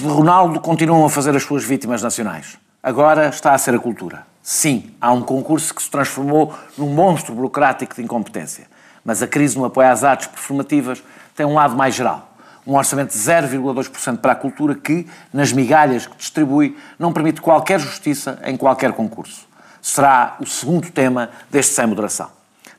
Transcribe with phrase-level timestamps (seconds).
[0.00, 2.58] De Ronaldo continuam a fazer as suas vítimas nacionais.
[2.82, 4.26] Agora está a ser a cultura.
[4.42, 8.66] Sim, há um concurso que se transformou num monstro burocrático de incompetência.
[9.02, 11.02] Mas a crise no apoio às artes performativas
[11.34, 12.36] tem um lado mais geral.
[12.66, 17.80] Um orçamento de 0,2% para a cultura que, nas migalhas que distribui, não permite qualquer
[17.80, 19.48] justiça em qualquer concurso.
[19.80, 22.28] Será o segundo tema deste Sem Moderação.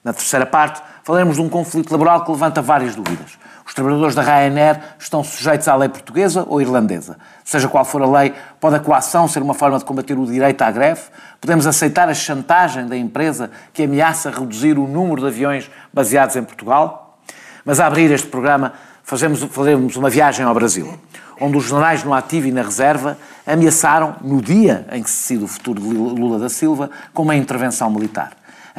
[0.07, 3.37] Na terceira parte, falaremos de um conflito laboral que levanta várias dúvidas.
[3.65, 7.17] Os trabalhadores da Ryanair estão sujeitos à lei portuguesa ou irlandesa?
[7.43, 10.61] Seja qual for a lei, pode a coação ser uma forma de combater o direito
[10.61, 11.01] à greve?
[11.41, 16.43] Podemos aceitar a chantagem da empresa que ameaça reduzir o número de aviões baseados em
[16.45, 17.19] Portugal?
[17.65, 18.71] Mas a abrir este programa,
[19.03, 20.97] fazemos, faremos uma viagem ao Brasil,
[21.37, 25.43] onde os generais no ativo e na reserva ameaçaram, no dia em que se decide
[25.43, 28.31] o futuro de Lula da Silva, com uma intervenção militar.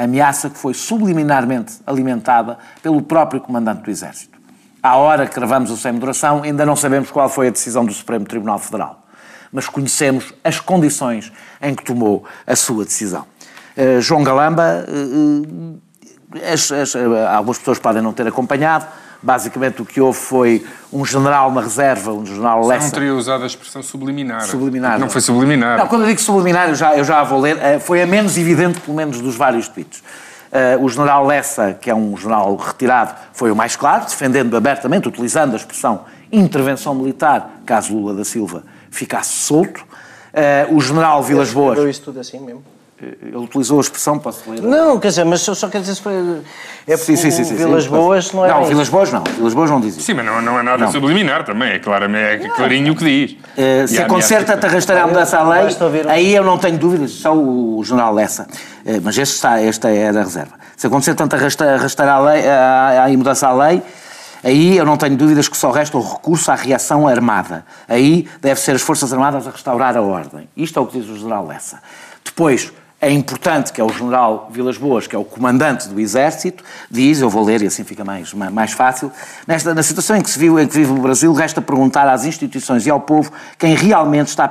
[0.05, 4.39] Ameaça que foi subliminarmente alimentada pelo próprio comandante do Exército
[4.83, 7.93] à hora que gravamos o Sem Moderação, ainda não sabemos qual foi a decisão do
[7.93, 9.03] Supremo Tribunal Federal,
[9.53, 13.27] mas conhecemos as condições em que tomou a sua decisão.
[13.77, 15.81] Uh, João Galamba, uh,
[16.53, 18.87] as, as, algumas pessoas podem não ter acompanhado,
[19.23, 22.85] basicamente o que houve foi um general na reserva, um general Lessa...
[22.85, 24.43] não teria usado a expressão subliminar.
[24.43, 24.99] Subliminar.
[24.99, 25.79] Não foi subliminar.
[25.79, 28.37] Não, quando eu digo subliminar, eu já, eu já a vou ler, foi a menos
[28.39, 30.03] evidente, pelo menos, dos vários tweets.
[30.49, 35.07] Uh, o general Lessa, que é um general retirado, foi o mais claro, defendendo abertamente,
[35.07, 39.81] utilizando a expressão intervenção militar, caso Lula da Silva ficasse solto.
[39.81, 41.79] Uh, o general Vilas Boas.
[41.89, 42.63] isso tudo assim mesmo?
[43.01, 44.61] Ele utilizou a expressão, posso ler?
[44.61, 46.43] Não, quer dizer, mas só, só quer dizer se foi.
[46.85, 48.49] É sim, sim, sim, sim, Vilas sim, Boas não é.
[48.49, 49.23] Não, Vilas Boas não.
[49.23, 50.05] Vilas Boas não diz isso.
[50.05, 50.91] Sim, mas não, não é nada não.
[50.91, 53.33] subliminar também, é, claramente, é clarinho o que diz.
[53.33, 55.77] Uh, se a concerta-te arrastar a mudança à lei,
[56.09, 58.49] aí eu não tenho dúvidas, só o general Lessa.
[58.85, 60.57] Uh, mas este está, esta é da reserva.
[60.77, 63.81] Se acontecer tanto arrastar, arrastar a, lei, a, a mudança à lei,
[64.43, 67.65] aí eu não tenho dúvidas que só resta o recurso à reação armada.
[67.89, 70.49] Aí deve ser as Forças Armadas a restaurar a ordem.
[70.57, 71.81] Isto é o que diz o general Lessa.
[72.25, 76.65] Depois, é importante que é o general Vilas Boas, que é o comandante do Exército,
[76.91, 79.13] diz, eu vou ler e assim fica mais, mais fácil,
[79.47, 82.25] nesta, na situação em que se viu, em que vive o Brasil, resta perguntar às
[82.25, 84.51] instituições e ao povo quem realmente está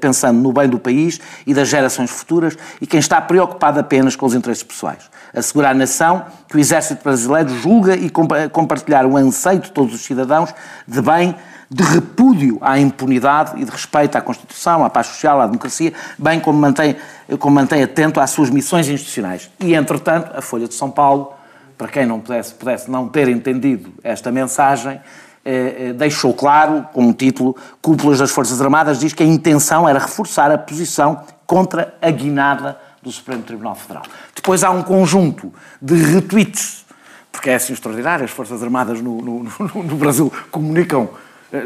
[0.00, 4.26] pensando no bem do país e das gerações futuras e quem está preocupado apenas com
[4.26, 5.08] os interesses pessoais.
[5.32, 8.10] Assegurar à nação que o Exército brasileiro julga e
[8.50, 10.52] compartilhar o anseio de todos os cidadãos
[10.88, 11.36] de bem
[11.70, 16.40] de repúdio à impunidade e de respeito à Constituição, à paz social, à democracia, bem
[16.40, 16.96] como mantém,
[17.38, 19.48] como mantém atento às suas missões institucionais.
[19.60, 21.32] E, entretanto, a Folha de São Paulo,
[21.78, 25.00] para quem não pudesse, pudesse não ter entendido esta mensagem,
[25.44, 29.88] eh, eh, deixou claro, com um título, Cúpulas das Forças Armadas, diz que a intenção
[29.88, 34.02] era reforçar a posição contra a guinada do Supremo Tribunal Federal.
[34.34, 36.84] Depois há um conjunto de retweets,
[37.30, 41.08] porque é assim extraordinário, as Forças Armadas no, no, no, no Brasil comunicam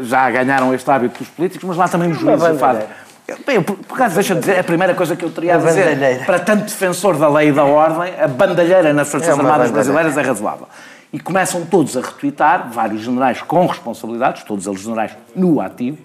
[0.01, 2.85] já ganharam este hábito dos políticos, mas lá também os juízes fazem.
[3.45, 6.65] Bem, por acaso, deixa-me dizer, a primeira coisa que eu teria a dizer, para tanto
[6.65, 10.67] defensor da lei e da ordem, a bandalheira nas Forças é Armadas brasileiras é razoável.
[11.11, 15.97] E começam todos a retweetar, vários generais com responsabilidades, todos eles generais no ativo,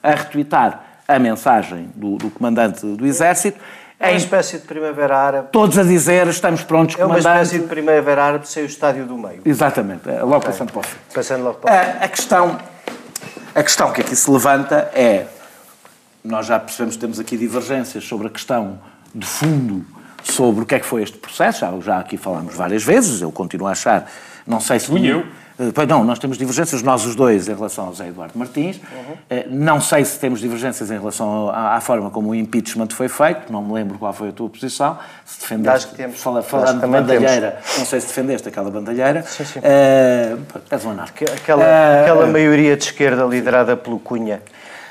[0.00, 3.58] a retweetar a mensagem do, do comandante do Exército.
[3.98, 5.48] É uma espécie de primavera árabe.
[5.50, 7.26] Todos a dizer, estamos prontos, é comandante.
[7.26, 9.40] É uma espécie de primavera árabe sem o estádio do meio.
[9.44, 10.50] Exatamente, é logo okay.
[10.50, 10.96] passando para o fim.
[11.12, 11.98] Passando logo para o fim.
[11.98, 12.58] A, a questão
[13.54, 15.26] a questão que aqui se levanta é,
[16.22, 18.78] nós já percebemos que temos aqui divergências sobre a questão
[19.14, 19.84] de fundo,
[20.22, 23.32] sobre o que é que foi este processo, já, já aqui falámos várias vezes, eu
[23.32, 24.10] continuo a achar,
[24.46, 24.86] não sei se...
[24.86, 25.24] Fui eu.
[25.58, 28.76] Eh, pois não, nós temos divergências, nós os dois, em relação ao José Eduardo Martins.
[28.76, 29.16] Uhum.
[29.50, 33.52] Não sei se temos divergências em relação à, à, forma como o impeachment foi feito,
[33.52, 34.98] não me lembro qual foi a tua posição.
[35.24, 36.22] Se defendeste, Acho que temos.
[36.22, 37.78] Fala, falando de bandalheira, temos.
[37.78, 39.22] não sei se defendeste aquela bandalheira.
[39.22, 39.58] Sim, sim.
[39.58, 41.24] Uh, és um anarco.
[41.24, 44.40] Aquela, uh, aquela maioria de esquerda liderada pelo Cunha,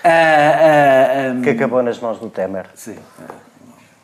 [0.03, 2.65] uh, um, que acabou nas mãos do Temer.
[2.75, 2.97] Sim,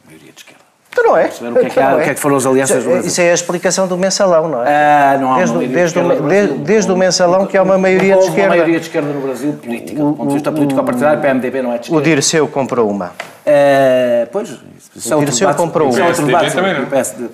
[0.05, 0.62] maioria de esquerda.
[0.93, 1.23] Então não é.
[1.23, 2.89] Perceber o que é que, há, então o que, é que foram as alianças do
[2.91, 3.07] Brasil.
[3.07, 4.67] Isso é a explicação do mensalão, não é?
[4.67, 8.13] Ah, não há desde, uma desde, de desde, desde o mensalão que há uma maioria
[8.15, 8.41] de esquerda.
[8.41, 10.03] uma maioria de esquerda no Brasil política.
[10.03, 11.99] Do ponto de vista político-partidário, o PMDB não é de esquerda.
[11.99, 13.07] O Dirceu comprou uma.
[13.07, 14.55] Uh, pois,
[14.95, 15.95] isso é o Dirceu comprou uma.
[15.95, 16.85] O PSDB também não.
[16.85, 17.25] PSD,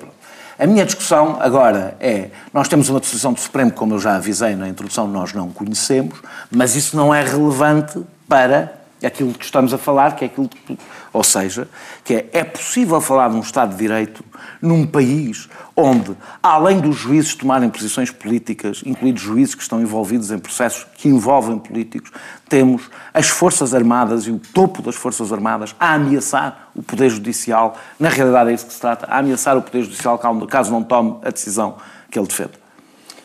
[0.58, 4.56] a minha discussão agora é: nós temos uma decisão do Supremo, como eu já avisei
[4.56, 9.78] na introdução, nós não conhecemos, mas isso não é relevante para aquilo que estamos a
[9.78, 10.78] falar, que é aquilo que,
[11.14, 11.68] ou seja,
[12.04, 14.24] que é, é possível falar de um Estado de Direito
[14.62, 20.38] num país onde, além dos juízes tomarem posições políticas, incluídos juízes que estão envolvidos em
[20.38, 22.12] processos que envolvem políticos,
[22.50, 27.78] temos as Forças Armadas e o topo das Forças Armadas a ameaçar o Poder Judicial,
[27.98, 30.20] na realidade é isso que se trata, a ameaçar o Poder Judicial
[30.50, 31.78] caso não tome a decisão
[32.12, 32.59] que ele defende.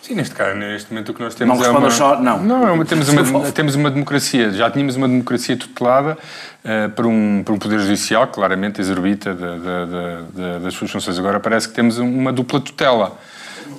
[0.06, 1.90] Sim, neste caso, neste momento o que nós temos não é uma...
[1.90, 2.42] só, não.
[2.42, 6.18] Não, é temos, uma, temos uma democracia, já tínhamos uma democracia tutelada
[6.62, 9.34] uh, por, um, por um poder judicial, claramente exorbita
[10.62, 11.18] das suas funções.
[11.18, 13.16] Agora parece que temos uma dupla tutela.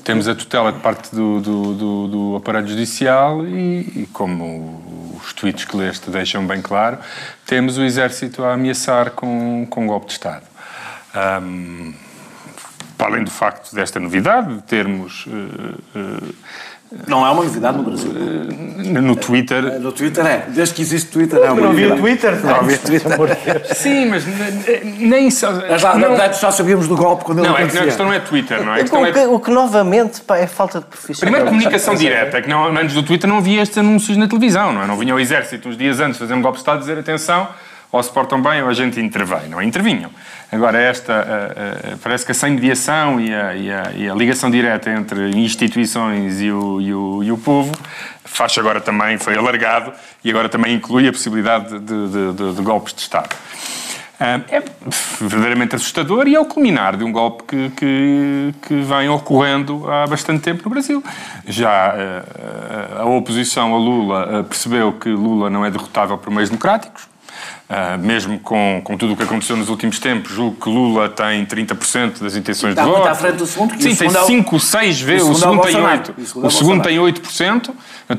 [0.04, 5.32] Temos a tutela de parte do, do, do, do aparelho judicial e, e, como os
[5.32, 6.98] tweets que leste deixam bem claro,
[7.46, 10.44] temos o exército a ameaçar com, com um golpe de Estado.
[11.16, 11.94] Um,
[12.98, 15.26] para além do facto desta novidade, de termos.
[15.26, 16.36] Uh, uh,
[17.08, 18.12] não é uma novidade no Brasil.
[18.12, 19.80] Uh, no Twitter.
[19.80, 20.46] No Twitter é.
[20.48, 23.76] Desde que existe Twitter é uma não havia Twitter, não havia Twitter.
[23.76, 24.24] Sim, mas
[25.00, 25.52] nem só.
[25.52, 28.06] Mas lá, não, na só sabíamos do golpe quando ele Não, é que a questão
[28.06, 28.82] não é Twitter, não é?
[28.82, 29.28] O, que, é...
[29.28, 31.26] o que novamente pá, é falta de profissionalismo.
[31.26, 34.72] Primeiro, comunicação direta, é que não, antes do Twitter não havia estes anúncios na televisão,
[34.72, 34.88] não é?
[34.88, 37.50] Não vinha o exército uns dias antes fazer um golpe de Estado dizer atenção
[37.96, 39.48] ou se portam bem ou a gente intervém.
[39.50, 40.12] Não intervinham.
[40.52, 44.14] Agora, esta, uh, uh, parece que a sem mediação e a, e, a, e a,
[44.14, 47.74] ligação direta entre instituições e o, e o, e o povo
[48.24, 49.94] faz agora também, foi alargado
[50.24, 53.30] e agora também inclui a possibilidade de, de, de, de golpes de Estado.
[54.18, 54.64] É
[55.20, 60.08] verdadeiramente assustador e é o culminar de um golpe que, que, que vem ocorrendo há
[60.08, 61.04] bastante tempo no Brasil.
[61.46, 61.94] Já
[62.98, 67.10] a oposição a Lula percebeu que Lula não é derrotável por meios democráticos,
[67.68, 71.44] Uh, mesmo com, com tudo o que aconteceu nos últimos tempos, julgo que Lula tem
[71.44, 73.00] 30% das intenções Está de voto.
[73.00, 73.82] Está à frente do segundo.
[73.82, 75.28] Sim, tem 5, 6 vezes.
[75.28, 76.16] O segundo, tem 8.
[76.36, 77.72] O segundo tem 8%.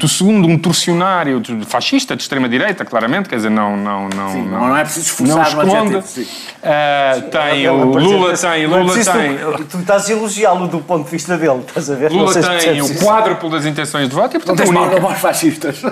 [0.02, 3.76] O segundo, um torcionário fascista de extrema-direita, claramente, quer dizer, não.
[3.76, 5.96] Não, não, sim, não, não é preciso esforçar não esconde.
[5.96, 8.66] Uh, tem o Lula tem.
[8.66, 9.64] Lula tem.
[9.70, 12.10] Tu estás a elogiá-lo do ponto de vista dele, estás a ver?
[12.10, 15.14] Lula tem o quádruplo das intenções de voto e, portanto, não tens única...
[15.14, 15.82] fascistas.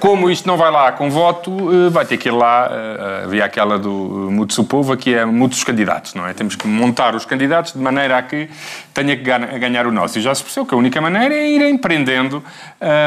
[0.00, 3.44] Como isto não vai lá com voto, eh, vai ter que ir lá uh, havia
[3.44, 6.32] aquela do Mutsupova, que é muitos candidatos, não é?
[6.32, 8.48] Temos que montar os candidatos de maneira a que
[8.94, 9.22] tenha que
[9.58, 10.18] ganhar o nosso.
[10.18, 12.42] E já se percebeu que a única maneira é ir empreendendo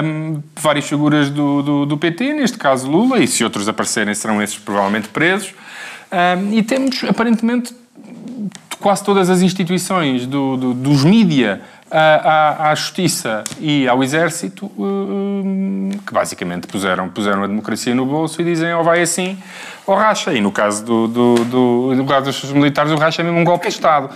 [0.03, 4.41] um, várias figuras do, do, do, PT, neste caso Lula, e se outros aparecerem serão
[4.41, 5.53] esses provavelmente presos.
[6.11, 7.73] Um, e temos, aparentemente,
[8.79, 15.89] quase todas as instituições do, do, dos mídia à, à, Justiça e ao Exército, uh,
[16.05, 19.37] que basicamente puseram, puseram a democracia no bolso e dizem ou vai assim
[19.85, 20.33] ou racha.
[20.33, 23.43] E no caso do, do, do, do caso dos militares, o racha é mesmo um
[23.43, 24.09] golpe de Estado.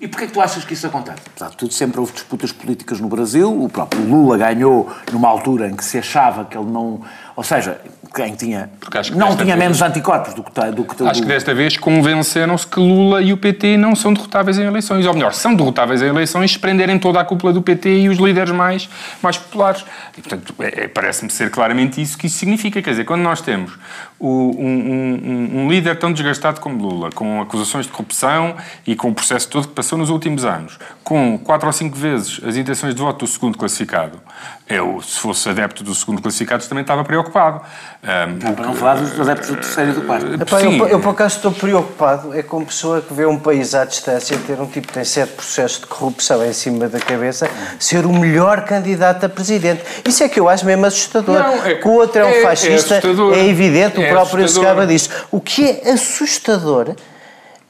[0.00, 1.22] E porquê é que tu achas que isso acontece?
[1.26, 3.62] Apesar de tudo, sempre houve disputas políticas no Brasil.
[3.62, 7.00] O próprio Lula ganhou numa altura em que se achava que ele não
[7.36, 7.80] ou seja,
[8.14, 8.70] quem tinha.
[9.16, 12.78] não tinha vez, menos anticorpos do que, do que Acho que desta vez convenceram-se que
[12.78, 15.04] Lula e o PT não são derrotáveis em eleições.
[15.04, 18.18] Ou melhor, são derrotáveis em eleições se prenderem toda a cúpula do PT e os
[18.18, 18.88] líderes mais,
[19.20, 19.84] mais populares.
[20.16, 22.80] E, portanto, é, é, parece-me ser claramente isso que isso significa.
[22.80, 23.72] Quer dizer, quando nós temos
[24.16, 28.54] o, um, um, um, líder tão desgastado como Lula, com acusações de corrupção
[28.86, 32.40] e com o processo todo que passou nos últimos anos, com quatro ou cinco vezes
[32.46, 34.20] as intenções de voto do segundo classificado,
[34.68, 37.62] eu, se fosse adepto do segundo classificado, também estava preocupado preocupado.
[38.02, 40.34] Um, não, para não falar dos adeptos do terceiro e do quarto.
[40.34, 42.34] Epá, eu, eu, por acaso, estou preocupado.
[42.34, 45.32] É como pessoa que vê um país à distância ter um tipo que tem sete
[45.32, 47.48] processos de corrupção em cima da cabeça
[47.78, 49.82] ser o melhor candidato a presidente.
[50.04, 51.38] Isso é que eu acho mesmo assustador.
[51.38, 54.46] Não, é, que o outro é um é, é fascista, é, é evidente, o próprio
[54.48, 55.08] Segaba disse.
[55.30, 56.94] O que é assustador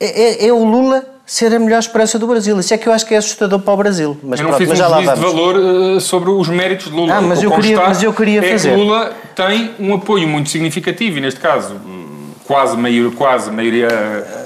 [0.01, 2.59] é, é, é o Lula ser a melhor esperança do Brasil.
[2.61, 4.19] Isso é que eu acho que é assustador para o Brasil.
[4.23, 5.15] Mas, eu não pronto, fiz mas um vamos.
[5.15, 7.15] de valor uh, sobre os méritos de Lula.
[7.15, 8.71] Ah, mas, eu queria, mas eu queria é fazer.
[8.71, 11.81] Que Lula tem um apoio muito significativo e, neste caso,
[12.47, 13.89] quase, meio, quase maioria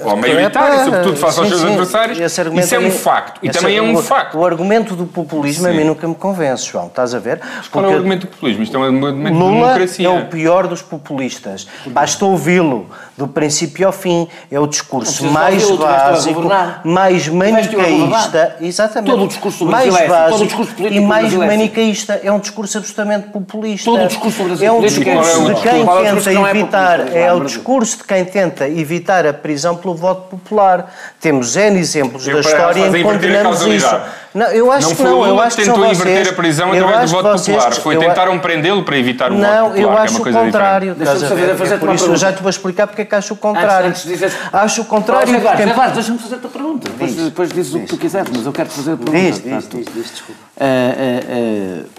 [0.03, 2.19] ou maioritária, é, sobretudo face aos seus adversários.
[2.19, 3.39] Isso é um facto.
[3.43, 4.37] E também é um facto.
[4.37, 5.69] O argumento do populismo sim.
[5.69, 6.87] a mim nunca me convence, João.
[6.87, 7.41] Estás a ver?
[7.71, 8.63] Qual é o argumento do populismo?
[8.63, 10.07] Isto é um argumento Lula de democracia.
[10.07, 11.67] é o pior dos populistas.
[11.87, 12.89] Basta ouvi-lo
[13.19, 14.27] do princípio ao fim.
[14.49, 16.41] É o discurso mais básico,
[16.85, 18.55] mais manicaísta.
[18.61, 19.11] Exatamente.
[19.11, 22.21] Todo o discurso mais é básico todo o discurso e mais é manicaísta.
[22.23, 23.91] É um discurso absolutamente populista.
[23.91, 27.13] Todo o discurso é um discurso de quem tenta evitar.
[27.13, 30.89] É o discurso de quem tenta evitar a prisão pelo voto popular.
[31.19, 33.99] Temos N exemplos da história em que condenamos isso.
[34.33, 35.25] Não, eu acho não que não.
[35.25, 37.81] Eu acho que tentou inverter vocês, a prisão através do voto vocês, popular.
[37.81, 39.69] Foi tentaram prendê-lo para evitar o não, voto popular.
[39.69, 40.95] Não, eu acho é o contrário.
[40.95, 43.33] Deixa-me fazer, fazer é por isso eu já te vou explicar porque é que acho
[43.33, 43.89] o contrário.
[43.89, 44.31] Antes, antes dizer...
[44.53, 45.35] Acho o contrário.
[45.35, 45.71] Agora, porque...
[45.71, 46.89] agora deixa-me fazer a tua pergunta.
[46.89, 49.19] Depois, depois dizes o que tu quiseres, mas eu quero fazer a pergunta.
[49.19, 50.41] Diz, diz, diz, diz, desculpa.
[50.57, 51.89] Uh, uh, uh,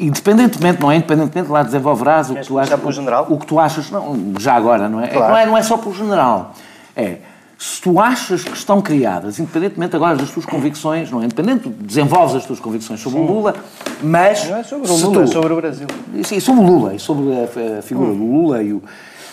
[0.00, 0.96] independentemente, não é?
[0.96, 2.80] Independentemente, lá desenvolverás o que tu achas.
[2.80, 3.26] pelo general?
[3.28, 5.06] O que tu achas, não, já agora, não é?
[5.06, 5.26] Claro.
[5.26, 5.46] É, não é?
[5.46, 6.54] Não é só pelo general.
[6.96, 7.18] É,
[7.62, 11.26] se tu achas que estão criadas, independentemente agora das tuas convicções, não é?
[11.26, 13.24] Independente, desenvolves as tuas convicções sobre Sim.
[13.24, 13.54] o Lula,
[14.02, 14.48] mas...
[14.48, 15.86] Não é sobre o Lula, tu, é sobre o Brasil.
[16.24, 18.16] Sim, sobre o Lula, e sobre a, a figura hum.
[18.16, 18.82] do Lula e o...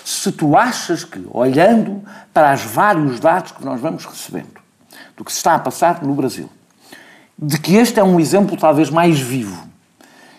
[0.05, 4.59] Se tu achas que, olhando para os vários dados que nós vamos recebendo,
[5.17, 6.51] do que se está a passar no Brasil,
[7.36, 9.67] de que este é um exemplo talvez mais vivo,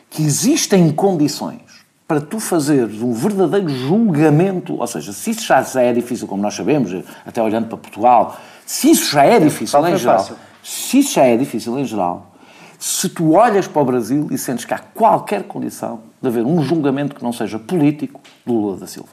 [0.09, 1.70] que existem condições
[2.11, 6.55] para tu fazeres um verdadeiro julgamento, ou seja, se isso já é difícil, como nós
[6.55, 6.93] sabemos,
[7.25, 8.37] até olhando para Portugal,
[8.67, 10.29] se isso já é difícil em geral,
[10.61, 12.33] se isso já é difícil em geral,
[12.81, 16.61] se tu olhas para o Brasil e sentes que há qualquer condição de haver um
[16.65, 19.11] julgamento que não seja político do Lula da Silva.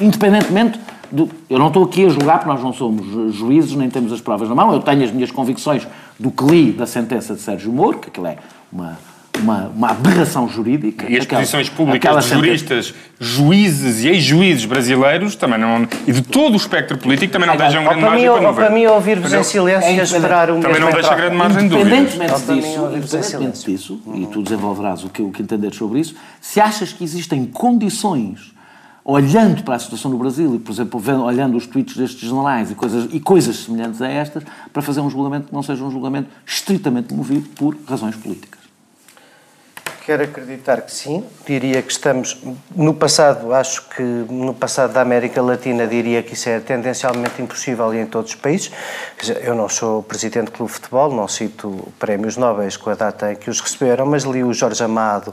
[0.00, 1.28] Independentemente do.
[1.50, 4.48] Eu não estou aqui a julgar, porque nós não somos juízes, nem temos as provas
[4.48, 4.72] na mão.
[4.72, 5.86] Eu tenho as minhas convicções
[6.18, 8.38] do que li da sentença de Sérgio Moro, que aquilo é
[8.72, 8.96] uma,
[9.40, 11.10] uma, uma aberração jurídica.
[11.10, 16.22] E as aquela, posições públicas de juristas, juízes e ex-juízes brasileiros também não, e de
[16.22, 18.60] todo o espectro político também não deixam grande margem para não ver.
[18.66, 21.96] Para mim, ouvir-vos em silêncio e esperar um Também não deixa grande margem de dúvida.
[21.96, 26.60] Independentemente disso, independentemente disso e tu desenvolverás o que, o que entenderes sobre isso, se
[26.60, 28.52] achas que existem condições
[29.04, 32.70] olhando para a situação no Brasil e, por exemplo, vendo, olhando os tweets destes generais
[32.70, 35.90] e coisas, e coisas semelhantes a estas, para fazer um julgamento que não seja um
[35.90, 38.61] julgamento estritamente movido por razões políticas.
[40.04, 41.24] Quero acreditar que sim.
[41.46, 42.42] Diria que estamos
[42.74, 47.94] no passado, acho que no passado da América Latina diria que isso é tendencialmente impossível
[47.94, 48.72] em todos os países.
[49.42, 53.32] Eu não sou presidente do Clube de Futebol, não cito prémios nobres com a data
[53.32, 55.32] em que os receberam, mas li o Jorge Amado,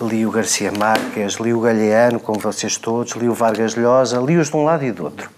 [0.00, 4.50] li o Garcia Marques, li o Galeano, como vocês todos, li o Vargas Llosa, li-os
[4.50, 5.28] de um lado e do outro.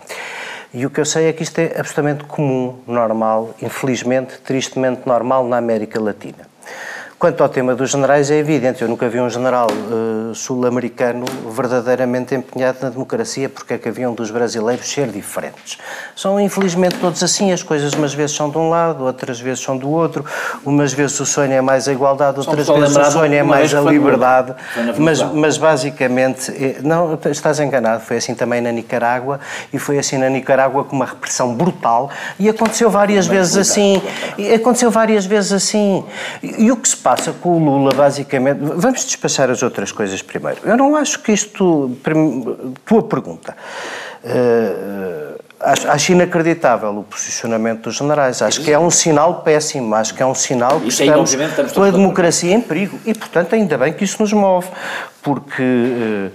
[0.75, 5.49] E o que eu sei é que isto é absolutamente comum, normal, infelizmente, tristemente normal
[5.49, 6.47] na América Latina.
[7.19, 12.33] Quanto ao tema dos generais, é evidente, eu nunca vi um general uh, sul-americano verdadeiramente
[12.33, 15.79] empenhado na democracia, porque é que haviam dos brasileiros ser diferentes.
[16.15, 19.77] São, infelizmente, todos assim, as coisas umas vezes são de um lado, outras vezes são
[19.77, 20.25] do outro,
[20.65, 23.81] umas vezes o sonho é mais a igualdade, outras vezes o sonho é mais a
[23.81, 24.55] liberdade,
[24.97, 29.41] mas, mas basicamente, eh, não, estás enganado, foi assim também na Nicarágua,
[29.73, 34.01] e foi assim na Nicarágua com uma repressão brutal, e aconteceu várias vezes assim,
[34.55, 36.05] aconteceu várias vezes assim,
[36.45, 38.59] e o que se passa com o Lula, basicamente.
[38.61, 40.61] Vamos despachar as outras coisas primeiro.
[40.63, 41.97] Eu não acho que isto.
[42.85, 43.57] Tua pergunta.
[44.23, 48.41] Uh, Acho, acho, inacreditável o posicionamento dos generais.
[48.41, 49.93] Acho que é um sinal péssimo.
[49.93, 52.97] Acho que é um sinal que estamos, estamos com a democracia em perigo.
[53.05, 54.69] E, portanto, ainda bem que isso nos move
[55.29, 56.31] porque eh,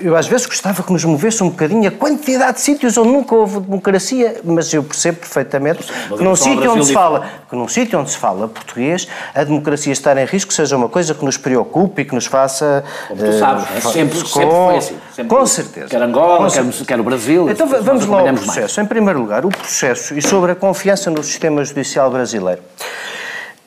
[0.00, 3.34] eu às vezes gostava que nos movesse um bocadinho a quantidade de sítios onde nunca
[3.34, 7.98] houve democracia, mas eu percebo perfeitamente que num sítio onde se fala, que num sítio
[7.98, 12.00] onde se fala português, a democracia estar em risco seja uma coisa que nos preocupe
[12.00, 14.96] e que nos faça Como tu sabes, uh, sempre, com, sempre foi assim.
[15.14, 15.88] Sempre com certeza.
[15.88, 17.50] Quer Angola, quer, quer o Brasil.
[17.50, 18.60] Então vamos lá ao processo.
[18.60, 18.78] Mais.
[18.78, 22.62] Em primeiro lugar, o processo e sobre a confiança no sistema judicial brasileiro.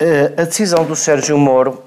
[0.01, 1.84] Uh, a decisão do Sérgio Moro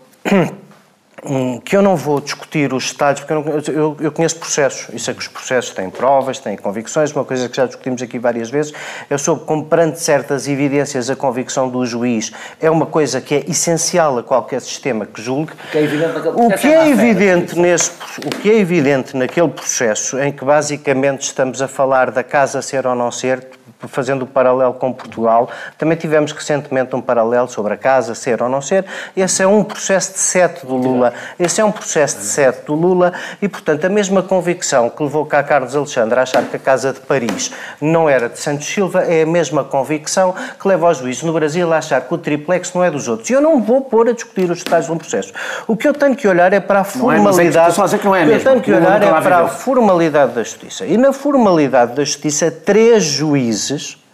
[1.65, 4.99] que eu não vou discutir os detalhes, porque eu, não, eu, eu, conheço processos, e
[4.99, 8.51] sei que os processos têm provas, têm convicções, uma coisa que já discutimos aqui várias
[8.51, 8.73] vezes,
[9.09, 13.45] eu soube como perante certas evidências a convicção do juiz é uma coisa que é
[13.49, 15.53] essencial a qualquer sistema que julgue.
[15.53, 17.91] O que é evidente, o que é evidente, nesse,
[18.25, 22.87] o que é evidente naquele processo, em que basicamente estamos a falar da casa ser
[22.87, 23.47] ou não ser,
[23.89, 28.49] fazendo o paralelo com Portugal, também tivemos recentemente um paralelo sobre a casa ser ou
[28.49, 28.85] não ser.
[29.17, 31.13] Esse é um processo de sete do Lula.
[31.39, 35.27] Esse é um processo de sete do Lula e, portanto, a mesma convicção que levou
[35.27, 39.03] cá Carlos Alexandre a achar que a Casa de Paris não era de Santos Silva
[39.03, 42.73] é a mesma convicção que leva os juízes no Brasil a achar que o triplex
[42.73, 43.29] não é dos outros.
[43.31, 45.33] E eu não vou pôr a discutir os detalhes de um processo.
[45.67, 47.77] O que eu tenho que olhar é para a formalidade.
[47.77, 50.33] Não é, é que, não é que eu tenho que olhar é para a formalidade
[50.33, 50.87] da justiça.
[50.87, 54.06] E na formalidade da justiça, três juízes Jezus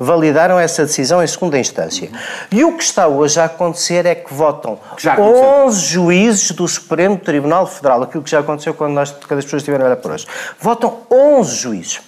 [0.00, 2.10] validaram essa decisão em segunda instância.
[2.50, 7.18] E o que está hoje a acontecer é que votam já 11 juízes do Supremo
[7.18, 10.12] Tribunal Federal, aquilo que já aconteceu quando, nós, quando as pessoas estiveram a olhar por
[10.12, 10.26] hoje.
[10.58, 12.00] Votam 11 juízes.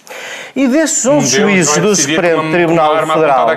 [0.55, 3.47] E desses 11 juízes do Supremo Tribunal Federal.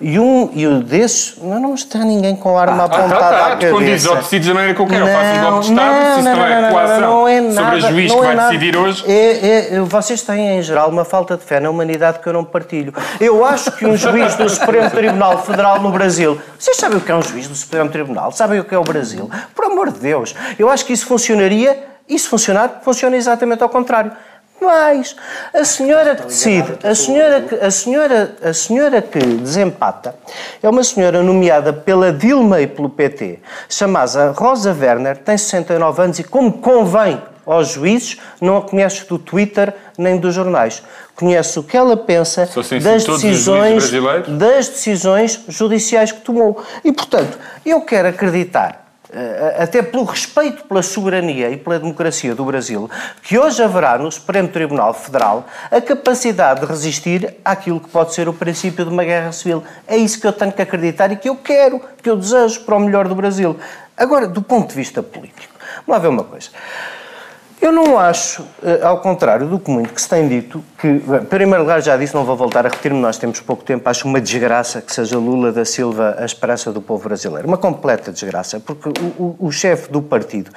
[0.00, 1.36] E um e o desses.
[1.42, 3.72] Não, não está ninguém com a arma ah, apontada ah, tá, tá, à cabeça.
[3.72, 6.16] Quando diz ou decides da maneira que eu quero, faço um golpe de Estado, não,
[6.16, 9.04] se não, não é coação não é nada, sobre a juiz que vai decidir hoje.
[9.06, 12.44] É, é, vocês têm, em geral, uma falta de fé na humanidade que eu não
[12.44, 12.92] partilho.
[13.20, 16.40] Eu acho que um juiz do Supremo Tribunal Federal no Brasil.
[16.58, 18.32] Vocês sabem o que é um juiz do Supremo Tribunal?
[18.32, 19.30] Sabem o que é o Brasil?
[19.54, 20.34] Por amor de Deus.
[20.58, 24.12] Eu acho que isso funcionaria, se funcionar, funciona exatamente ao contrário.
[24.60, 25.14] Mas
[25.52, 30.14] a senhora que decide, a senhora que, a senhora, a senhora que desempata
[30.62, 36.18] é uma senhora nomeada pela Dilma e pelo PT, chamada Rosa Werner, tem 69 anos
[36.18, 40.82] e, como convém aos juízes, não a conhece do Twitter nem dos jornais.
[41.14, 43.90] Conhece o que ela pensa assim, das decisões,
[44.28, 46.62] das decisões judiciais que tomou.
[46.84, 48.84] E, portanto, eu quero acreditar
[49.16, 52.90] eh, até pelo respeito pela soberania e pela democracia do Brasil,
[53.22, 58.28] que hoje haverá no Supremo Tribunal Federal a capacidade de resistir àquilo que pode ser
[58.28, 59.62] o princípio de uma guerra civil.
[59.86, 62.74] É isso que eu tenho que acreditar e que eu quero, que eu desejo para
[62.74, 63.56] o melhor do Brasil.
[63.96, 65.54] Agora, do ponto de vista político,
[65.86, 66.48] vamos lá ver uma coisa.
[67.64, 71.24] Eu não acho, eh, ao contrário do que muito que se tem dito, que, em
[71.24, 74.20] primeiro lugar, já disse, não vou voltar a repetir-me, nós temos pouco tempo, acho uma
[74.20, 77.48] desgraça que seja Lula da Silva a esperança do povo brasileiro.
[77.48, 80.50] Uma completa desgraça, porque o, o, o chefe do partido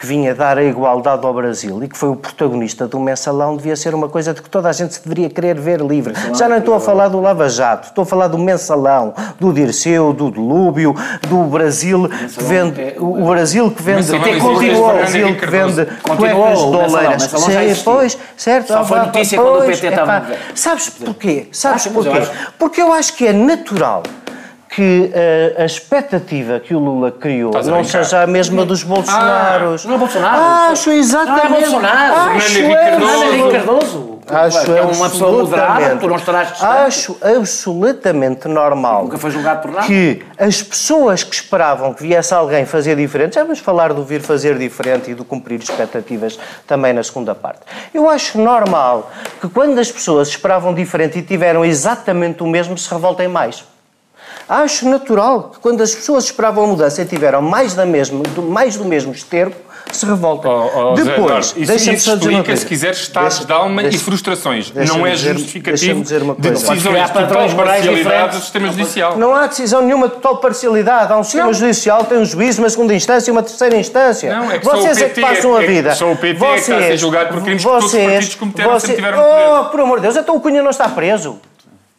[0.00, 3.76] que vinha dar a igualdade ao Brasil e que foi o protagonista do mensalão devia
[3.76, 6.14] ser uma coisa de que toda a gente se deveria querer ver livre.
[6.34, 10.14] Já não estou a falar do Lava Jato, estou a falar do mensalão, do Dirceu,
[10.14, 10.94] do Delúbio,
[11.28, 15.86] do Brasil que vende, é- o Brasil que vende, continua o Brasil que vende
[16.62, 17.76] cuecas doleiras.
[17.78, 18.68] Sim, pois, certo.
[18.68, 20.26] Só foi notícia quando o PT estava...
[20.54, 21.48] Sabes porquê?
[21.52, 22.28] Sabes porquê?
[22.58, 24.02] Porque eu acho que é natural
[24.74, 29.84] que uh, a expectativa que o Lula criou não seja a mesma dos Bolsonaros.
[29.84, 30.72] Ah, não é Bolsonaro?
[30.72, 31.48] Acho exatamente.
[31.48, 32.14] Não é Bolsonaro.
[32.30, 34.14] Acho não é Henrique Cardoso.
[34.26, 36.72] Acho é uma pessoa moderada, tu não estarás distante.
[36.72, 39.86] Acho absolutamente normal Nunca foi julgado por nada.
[39.86, 44.22] que as pessoas que esperavam que viesse alguém fazer diferente, já vamos falar do vir
[44.22, 47.60] fazer diferente e do cumprir expectativas também na segunda parte.
[47.92, 52.90] Eu acho normal que quando as pessoas esperavam diferente e tiveram exatamente o mesmo, se
[52.90, 53.62] revoltem mais.
[54.48, 58.76] Acho natural que quando as pessoas esperavam a mudança e tiveram mais, da mesma, mais
[58.76, 59.56] do mesmo esterco,
[59.92, 60.50] se revoltem.
[60.50, 62.60] Oh, oh, Depois, deixa-me só dizer uma coisa.
[62.60, 64.72] se quiser, estados deixa, de alma deixa, e frustrações.
[64.72, 66.66] Não é justificativo dizer uma de coisa.
[66.66, 69.18] decisões de total parcialidade do sistema judicial.
[69.18, 71.12] Não há decisão nenhuma de total parcialidade.
[71.12, 71.54] Há um sistema não.
[71.54, 74.34] judicial, tem um juízo, uma segunda instância e uma terceira instância.
[74.34, 75.94] Não, é que vocês é que passam é, a vida.
[75.94, 77.94] Só o PT vocês, é que está a ser julgado por crimes vocês, que todos
[77.94, 79.60] os partidos cometeram vocês, sempre tiveram poder.
[79.60, 81.38] Oh, por amor de Deus, então o Cunha não está preso.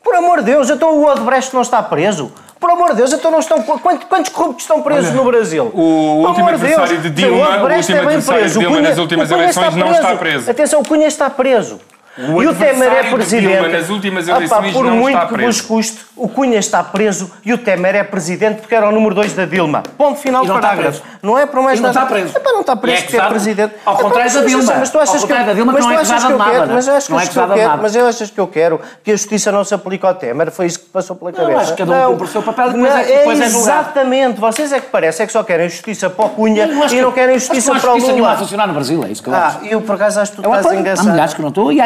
[0.05, 2.31] Por amor de Deus, então o Odebrecht não está preso.
[2.59, 3.59] Por amor de Deus, então não estão.
[3.63, 5.71] Quantos, quantos corruptos estão presos Olha, no Brasil?
[5.73, 9.75] O último adversário de Dilma, o, o último é adversário de Dilma nas últimas eleições
[9.75, 10.51] não está preso.
[10.51, 11.81] Atenção, o Cunha está preso.
[12.17, 13.53] O e o Temer é presidente.
[13.53, 15.51] Dilma, nas últimas eleições por não muito está que preso.
[15.51, 19.13] vos custe, o Cunha está preso e o Temer é presidente porque era o número
[19.15, 19.83] 2 da Dilma.
[19.97, 21.01] Ponto final e não parágrafo.
[21.21, 22.05] Não é por mais e não nada.
[22.05, 22.37] está preso.
[22.37, 23.75] Epá, não está preso é porque é presidente.
[23.85, 24.73] Ao contrário da Dilma.
[24.77, 26.73] Mas tu achas que da Dilma mas não é de nada.
[26.73, 29.15] Mas achas que não é eu quero, mas eu achas que eu quero que a
[29.15, 30.51] justiça não se aplique ao Temer?
[30.51, 31.51] Foi isso que passou pela cabeça.
[31.51, 34.39] Não, acho que cada um cumpre o seu papel e depois é, depois é Exatamente.
[34.39, 37.37] Vocês é que parece é que só querem justiça para o Cunha e não querem
[37.37, 38.13] justiça para o Lula.
[38.13, 39.57] Não há funcionar no Brasil, é isso que eu acho.
[39.61, 41.19] Ah, eu por acaso acho que tu estás engraçado.
[41.19, 41.81] Há acho que não estou e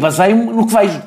[0.00, 1.02] baseio-me no que vejo.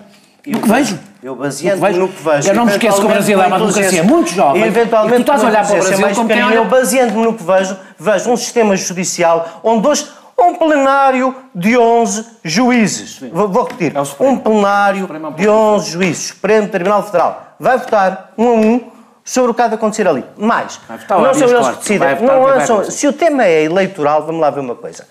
[0.46, 1.00] No que vejo.
[1.22, 2.48] Eu baseando no que vejo.
[2.50, 4.62] Eu não me esqueço que o Brasil é uma democracia muito jovem.
[4.62, 6.56] E eventualmente, e tu estás a olhar para o Brasil como quem olha...
[6.56, 10.08] Eu baseando-me no que vejo, vejo um sistema judicial onde hoje
[10.40, 13.20] um plenário de 11 juízes.
[13.34, 13.94] Vou, vou repetir.
[13.96, 16.28] É um plenário de 11 juízes.
[16.28, 17.56] Supremo Tribunal Federal.
[17.60, 18.82] Vai votar um a um
[19.26, 20.24] sobre o que há de acontecer ali.
[20.38, 20.80] Mais.
[21.10, 22.22] Não são eles que decidem.
[22.22, 22.84] Não são...
[22.84, 25.06] Se o tema é eleitoral, vamos lá ver uma coisa.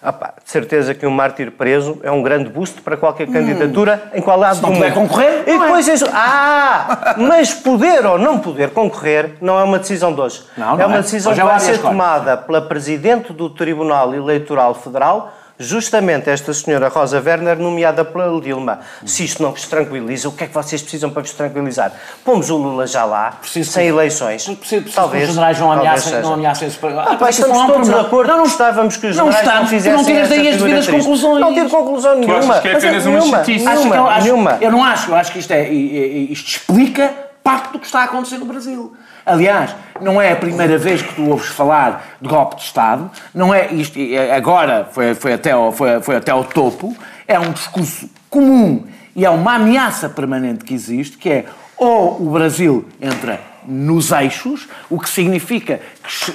[0.00, 3.32] Ah pá, de certeza que um mártir preso é um grande boost para qualquer hum.
[3.32, 4.92] candidatura em qual lado do mundo.
[4.92, 5.42] concorrer?
[5.46, 5.94] E depois é.
[5.94, 6.06] isso.
[6.12, 7.14] Ah!
[7.16, 10.44] Mas poder ou não poder concorrer não é uma decisão de hoje.
[10.56, 11.02] Não, não é uma é.
[11.02, 17.20] decisão que vai ser tomada pela Presidente do Tribunal Eleitoral Federal justamente esta senhora Rosa
[17.24, 18.80] Werner, nomeada pela Dilma.
[19.04, 21.92] Se isto não vos tranquiliza, o que é que vocês precisam para vos tranquilizar?
[22.24, 24.44] Pomos o Lula já lá, preciso, sem eleições.
[24.44, 25.24] Preciso, preciso talvez.
[25.24, 28.28] Que os generais não ameacem, não ameacem esse ah, pá, Estamos todos de acordo.
[28.28, 30.86] Não, não estávamos que os não generais estamos, não fizessem não tiras daí as devidas
[30.86, 31.40] conclusões.
[31.40, 32.40] Não tiro conclusão nenhuma.
[32.40, 34.58] Tu achas que é apenas uma nenhuma, nenhuma, eu, acho, nenhuma.
[34.60, 35.10] eu não acho.
[35.10, 38.94] Eu acho que isto, é, isto explica parte do que está a acontecer no Brasil.
[39.28, 43.52] Aliás, não é a primeira vez que tu ouves falar de golpe de Estado, não
[43.52, 43.98] é isto,
[44.34, 49.26] agora foi, foi, até ao, foi, foi até ao topo, é um discurso comum e
[49.26, 51.44] é uma ameaça permanente que existe, que é
[51.76, 55.78] ou o Brasil entra nos eixos, o que significa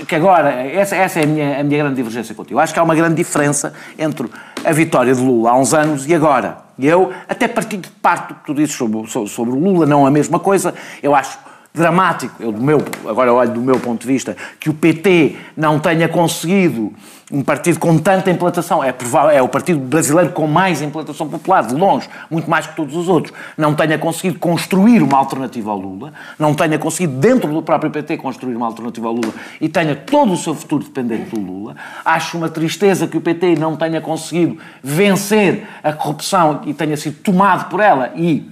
[0.08, 2.60] que agora, essa, essa é a minha, a minha grande divergência contigo.
[2.60, 4.30] Acho que há uma grande diferença entre
[4.64, 6.60] a vitória de Lula há uns anos e agora.
[6.78, 10.06] E eu, até partindo de parte do que tu dizes sobre, sobre, sobre Lula, não
[10.06, 11.40] a mesma coisa, eu acho
[11.74, 15.80] dramático, eu, do meu, agora olho do meu ponto de vista, que o PT não
[15.80, 16.94] tenha conseguido
[17.32, 21.66] um partido com tanta implantação, é, provável, é o partido brasileiro com mais implantação popular,
[21.66, 25.80] de longe, muito mais que todos os outros, não tenha conseguido construir uma alternativa ao
[25.80, 29.96] Lula, não tenha conseguido, dentro do próprio PT, construir uma alternativa ao Lula e tenha
[29.96, 31.76] todo o seu futuro dependente do Lula.
[32.06, 37.18] Acho uma tristeza que o PT não tenha conseguido vencer a corrupção e tenha sido
[37.24, 38.48] tomado por ela e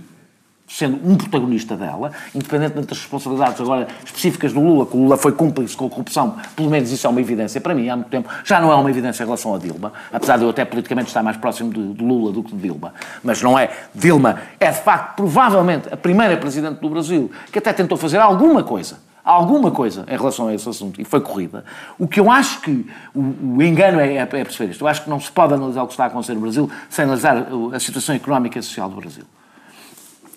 [0.72, 5.34] sendo um protagonista dela, independentemente das responsabilidades agora específicas do Lula, que o Lula foi
[5.34, 8.30] cúmplice com a corrupção, pelo menos isso é uma evidência para mim, há muito tempo,
[8.46, 11.22] já não é uma evidência em relação a Dilma, apesar de eu até politicamente estar
[11.22, 13.70] mais próximo de, de Lula do que de Dilma, mas não é.
[13.94, 18.64] Dilma é, de facto, provavelmente a primeira Presidente do Brasil que até tentou fazer alguma
[18.64, 21.66] coisa, alguma coisa em relação a esse assunto e foi corrida,
[22.00, 24.84] o que eu acho que o, o engano é, é, é, perceber isto.
[24.84, 27.04] Eu acho que não se pode analisar o que está a acontecer no Brasil sem
[27.04, 29.26] analisar a situação económica e social do Brasil.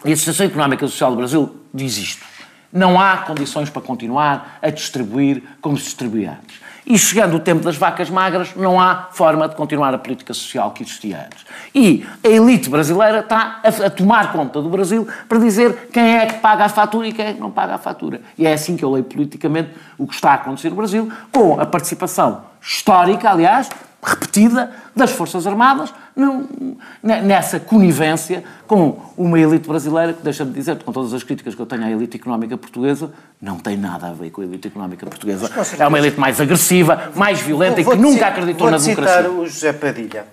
[0.05, 2.25] E a situação económica e social do Brasil diz isto.
[2.73, 6.64] Não há condições para continuar a distribuir como se distribuía antes.
[6.87, 10.71] E chegando o tempo das vacas magras, não há forma de continuar a política social
[10.73, 11.47] que existia antes.
[11.75, 16.27] E a elite brasileira está a, a, tomar conta do Brasil para dizer quem é
[16.27, 18.21] que paga a fatura e quem é que não paga a fatura.
[18.37, 21.59] E é assim que eu leio politicamente o que está a acontecer no Brasil, com
[21.59, 23.71] a participação histórica, aliás,
[24.05, 25.93] repetida, das Forças Armadas,
[27.03, 31.67] nessa conivência com uma elite brasileira que, deixa-me dizer, com todas as críticas que eu
[31.67, 35.51] tenho à elite económica portuguesa, não tem nada a ver com a elite económica portuguesa.
[35.79, 39.23] É uma elite mais agressiva, mais violenta e que nunca acreditou na democracia.
[39.23, 40.27] Vou citar o José Padilha.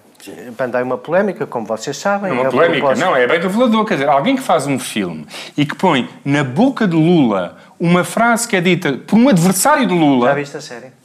[0.59, 2.29] Andai uma polémica, como vocês sabem.
[2.29, 3.83] Não, uma é polémica, não, é bem revelador.
[3.85, 5.25] Quer dizer, alguém que faz um filme
[5.57, 9.87] e que põe na boca de Lula uma frase que é dita por um adversário
[9.87, 10.27] de Lula.
[10.27, 11.00] Já viste a série?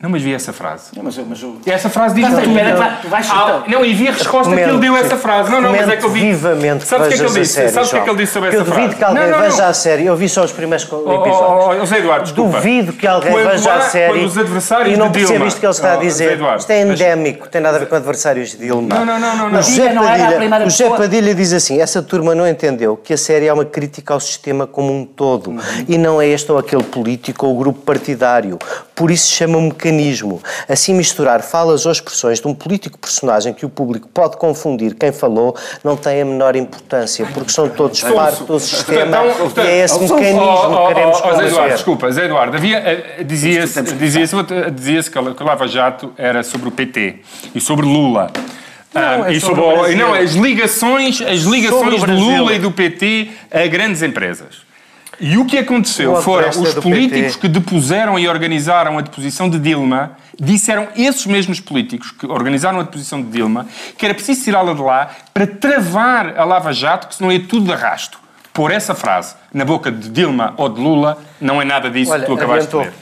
[0.00, 0.90] Não, mas vi essa frase.
[0.94, 1.56] Não, mas eu, mas eu...
[1.66, 2.42] Essa frase diz tudo.
[3.00, 5.50] tu vais ah, Não, e vi a resposta que ele deu a essa frase.
[5.50, 6.20] Não, não, mas é que eu vi.
[6.20, 7.68] Vivamente Sabes o que é que ele disse?
[7.70, 8.70] Sabes o que é que ele disse sobre essa frase?
[8.70, 10.04] Eu duvido que alguém não, não, veja a série.
[10.04, 11.64] Eu vi só os primeiros oh, oh, episódios.
[11.64, 12.56] Oh, oh, José Eduardo, desculpa.
[12.56, 15.72] Duvido que alguém quando veja a série os adversários e não perceba isto que ele
[15.72, 16.38] está a dizer.
[16.58, 18.94] Isto é endémico, tem nada a ver com adversários de Dilma.
[18.94, 19.36] Não, não, não.
[19.36, 20.66] não, não.
[20.66, 24.12] O José Padilha diz assim, essa turma não entendeu que a série é uma crítica
[24.12, 25.60] ao sistema como um todo uhum.
[25.88, 28.58] e não é este ou aquele político ou grupo partidário.
[28.94, 30.40] Por isso se chama mecanismo.
[30.68, 35.12] Assim misturar falas ou expressões de um político personagem que o público pode confundir quem
[35.12, 39.84] falou não tem a menor importância, porque são todos parte do sistema então, e é
[39.84, 42.56] esse mecanismo que queremos oh, Zé Eduardo, desculpa, Zé Eduardo,
[43.24, 44.24] dizia-se dizia
[44.72, 47.20] dizia que a Lava Jato era sobre o PT
[47.54, 48.30] e sobre Lula.
[48.92, 53.28] Não, é e sobre, sobre não, as ligações, as ligações de Lula e do PT
[53.50, 54.63] a grandes empresas.
[55.20, 60.16] E o que aconteceu foram os políticos que depuseram e organizaram a deposição de Dilma,
[60.38, 64.82] disseram esses mesmos políticos que organizaram a deposição de Dilma que era preciso tirá-la de
[64.82, 68.18] lá para travar a Lava Jato, que senão ia tudo de arrasto.
[68.52, 72.20] Por essa frase na boca de Dilma ou de Lula, não é nada disso Olha,
[72.20, 72.92] que tu acabaste de ler.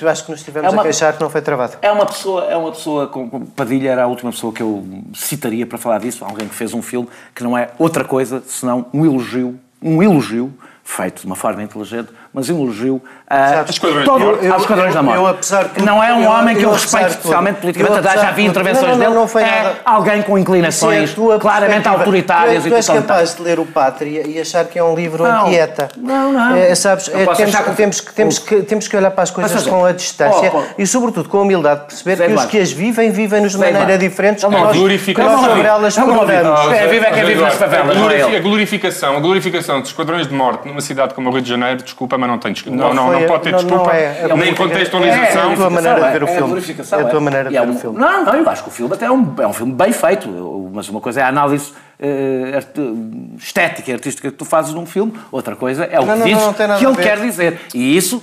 [0.00, 1.76] Eu acho que nos estivemos é uma, a queixar que não foi travado.
[1.80, 4.84] É uma pessoa, é uma pessoa com, com Padilha era a última pessoa que eu
[5.14, 8.86] citaria para falar disso, alguém que fez um filme que não é outra coisa senão
[8.92, 10.52] um elogio, um elogio
[10.84, 13.64] feito de uma forma inteligente, mas um elogio a
[14.04, 15.18] todo, aos Esquadrões da Morte.
[15.18, 18.30] Eu, apesar de, não é um eu, homem que eu, eu respeito especialmente politicamente, já
[18.32, 19.76] vi intervenções não, não, não, dele, é nada.
[19.84, 24.64] alguém com inclinações claramente autoritárias tu, tu és capaz de ler o Pátria e achar
[24.64, 25.88] que é um livro anti-ETA.
[25.96, 26.56] Não, não.
[26.56, 29.64] É, sabes, é, temos, que, temos, que, temos, que, temos que olhar para as coisas
[29.64, 32.72] com a distância oh, e, sobretudo, com a humildade de perceber que os que as
[32.72, 34.42] vivem, vivem-nos de maneira diferente.
[34.42, 35.44] Não, glorificação.
[35.44, 36.72] sobre elas programamos.
[36.72, 40.66] É, vive é quem vive nas favelas, A glorificação, a glorificação de esquadrões de morte
[40.66, 43.42] numa cidade como o Rio de Janeiro, desculpa, mas não tem Não, não, não pode
[43.44, 43.92] ter desculpa.
[43.92, 45.50] É, é nem contextualização.
[45.50, 46.62] É, a tua maneira de ver o filme.
[46.90, 47.98] É a tua maneira de ver o filme.
[47.98, 50.28] Não, não, eu acho que o filme até é um, é um filme bem feito,
[50.72, 55.12] mas uma coisa é a análise uh, estética e artística que tu fazes num filme,
[55.30, 56.44] outra coisa é o que dizes
[56.78, 57.60] que ele quer dizer.
[57.74, 58.22] E isso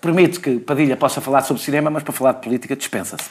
[0.00, 3.24] permite que Padilha possa falar sobre cinema, mas para falar de política dispensa-se.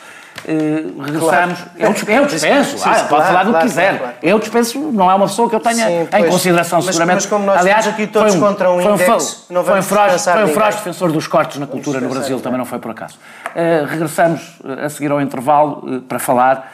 [0.44, 1.60] Uh, regressamos.
[1.60, 1.96] Claro.
[2.08, 3.98] Eu, eu dispenso, sim, ah, claro, pode falar do que quiser.
[3.98, 7.16] Claro, eu dispenso, não é uma pessoa que eu tenha sim, em consideração, mas, seguramente.
[7.16, 10.44] Mas como nós Aliás, aqui todos um, contra um index, um, foi um feroz, foi
[10.44, 13.18] um feroz defensor dos cortes na cultura no Brasil, também não foi por acaso.
[13.48, 16.72] Uh, regressamos a seguir ao intervalo uh, para falar.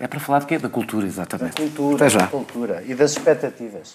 [0.00, 0.58] é para falar de quê?
[0.58, 1.54] Da cultura, exatamente.
[1.54, 3.94] Da cultura, da cultura e das expectativas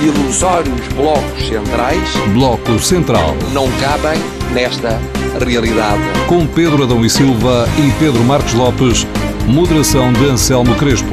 [0.00, 2.08] ilusórios blocos centrais.
[2.32, 3.34] Bloco Central.
[3.52, 4.20] Não cabem
[4.52, 5.00] nesta
[5.44, 6.02] realidade.
[6.26, 9.06] Com Pedro Adão e Silva e Pedro Marcos Lopes,
[9.46, 11.12] moderação de Anselmo Crespo.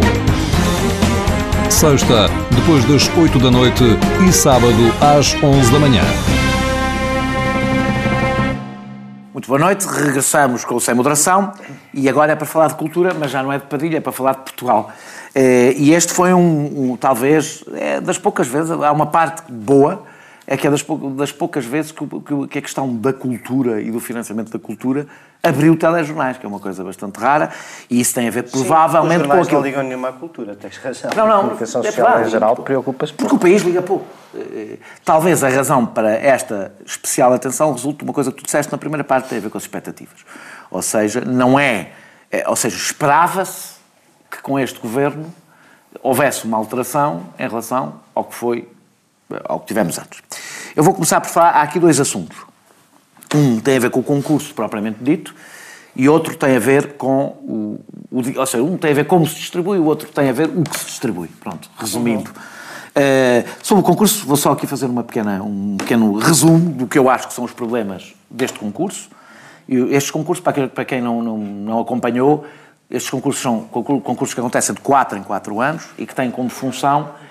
[1.70, 3.84] Sexta, depois das 8 da noite
[4.28, 6.04] e sábado às 11 da manhã.
[9.36, 11.52] Muito boa noite, regressamos com o Sem Moderação
[11.94, 14.14] e agora é para falar de cultura, mas já não é de Padilha, é para
[14.14, 14.90] falar de Portugal.
[15.36, 20.04] Eh, e este foi um, um talvez, é das poucas vezes, há uma parte boa
[20.48, 23.92] é que é das, das poucas vezes que, que, que, a questão da cultura e
[23.92, 25.08] do financiamento da cultura
[25.42, 27.52] abriu telejornais, que é uma coisa bastante rara,
[27.90, 29.60] e isso tem a ver provavelmente Sim, com aquilo...
[29.60, 31.12] não ligam nenhuma à cultura, tens razão.
[31.16, 34.06] Não, não, a comunicação é social verdade, em geral preocupa-se Porque o país liga pouco.
[34.36, 38.72] Eh, Talvez a razão para esta especial atenção resulte de uma coisa que tu disseste
[38.72, 40.26] na primeira parte, tem a ver com as expectativas.
[40.70, 41.92] Ou seja, não é...
[42.32, 43.76] é ou seja, esperava-se
[44.30, 45.34] que com este governo
[46.02, 48.68] houvesse uma alteração em relação ao que foi,
[49.44, 50.22] ao que tivemos antes.
[50.76, 52.38] Eu vou começar por falar, há aqui dois assuntos.
[53.34, 55.34] Um tem a ver com o concurso propriamente dito
[55.96, 57.80] e outro tem a ver com o,
[58.12, 60.48] o ou seja, um tem a ver como se distribui, o outro tem a ver
[60.48, 61.28] o que se distribui.
[61.40, 62.30] Pronto, resumindo.
[62.30, 66.98] Uh, sobre o concurso, vou só aqui fazer uma pequena, um pequeno resumo do que
[66.98, 69.10] eu acho que são os problemas deste concurso.
[69.68, 72.46] Estes concursos, para quem não, não, não acompanhou,
[72.90, 76.50] estes concursos são concursos que acontecem de 4 em 4 anos e que têm como
[76.50, 77.25] função eh,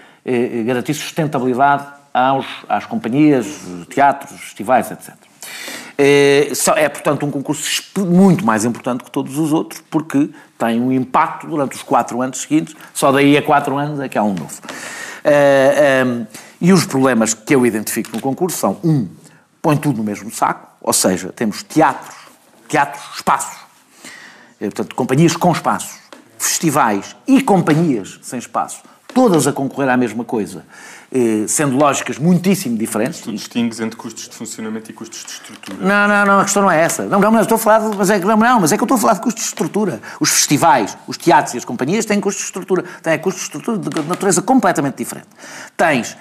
[0.66, 3.46] garantir sustentabilidade aos, às companhias,
[3.90, 5.14] teatros, festivais, etc.
[5.96, 10.92] É, é, portanto, um concurso muito mais importante que todos os outros, porque tem um
[10.92, 14.34] impacto durante os quatro anos seguintes, só daí a quatro anos é que há um
[14.34, 14.60] novo.
[15.22, 16.26] É, é,
[16.60, 19.08] e os problemas que eu identifico no concurso são, um,
[19.62, 22.14] põe tudo no mesmo saco, ou seja, temos teatros,
[22.68, 23.58] teatros, espaços,
[24.58, 25.98] portanto, companhias com espaços,
[26.38, 28.82] festivais e companhias sem espaço,
[29.14, 30.64] todas a concorrer à mesma coisa,
[31.12, 33.20] eh, sendo lógicas muitíssimo diferentes.
[33.20, 35.78] Tu distingues entre custos de funcionamento e custos de estrutura.
[35.80, 37.04] Não, não, não, a questão não é essa.
[37.04, 38.86] Não, não, não estou a falar de, mas é, não, não, mas é que eu
[38.86, 40.00] estou a falar de custos de estrutura.
[40.18, 43.78] Os festivais, os teatros e as companhias têm custos de estrutura, têm custos de estrutura
[43.78, 45.28] de natureza completamente diferente.
[45.76, 46.16] Tens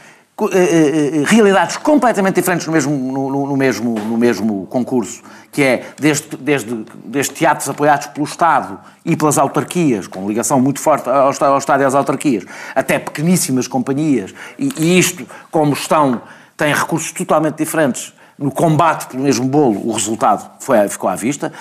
[1.27, 6.85] realidades completamente diferentes no mesmo, no, no, mesmo, no mesmo concurso, que é desde, desde,
[7.05, 11.83] desde teatros apoiados pelo Estado e pelas autarquias, com ligação muito forte ao, ao Estado
[11.83, 16.21] e às autarquias, até pequeníssimas companhias, e, e isto, como estão,
[16.57, 21.53] têm recursos totalmente diferentes no combate pelo mesmo bolo, o resultado foi, ficou à vista.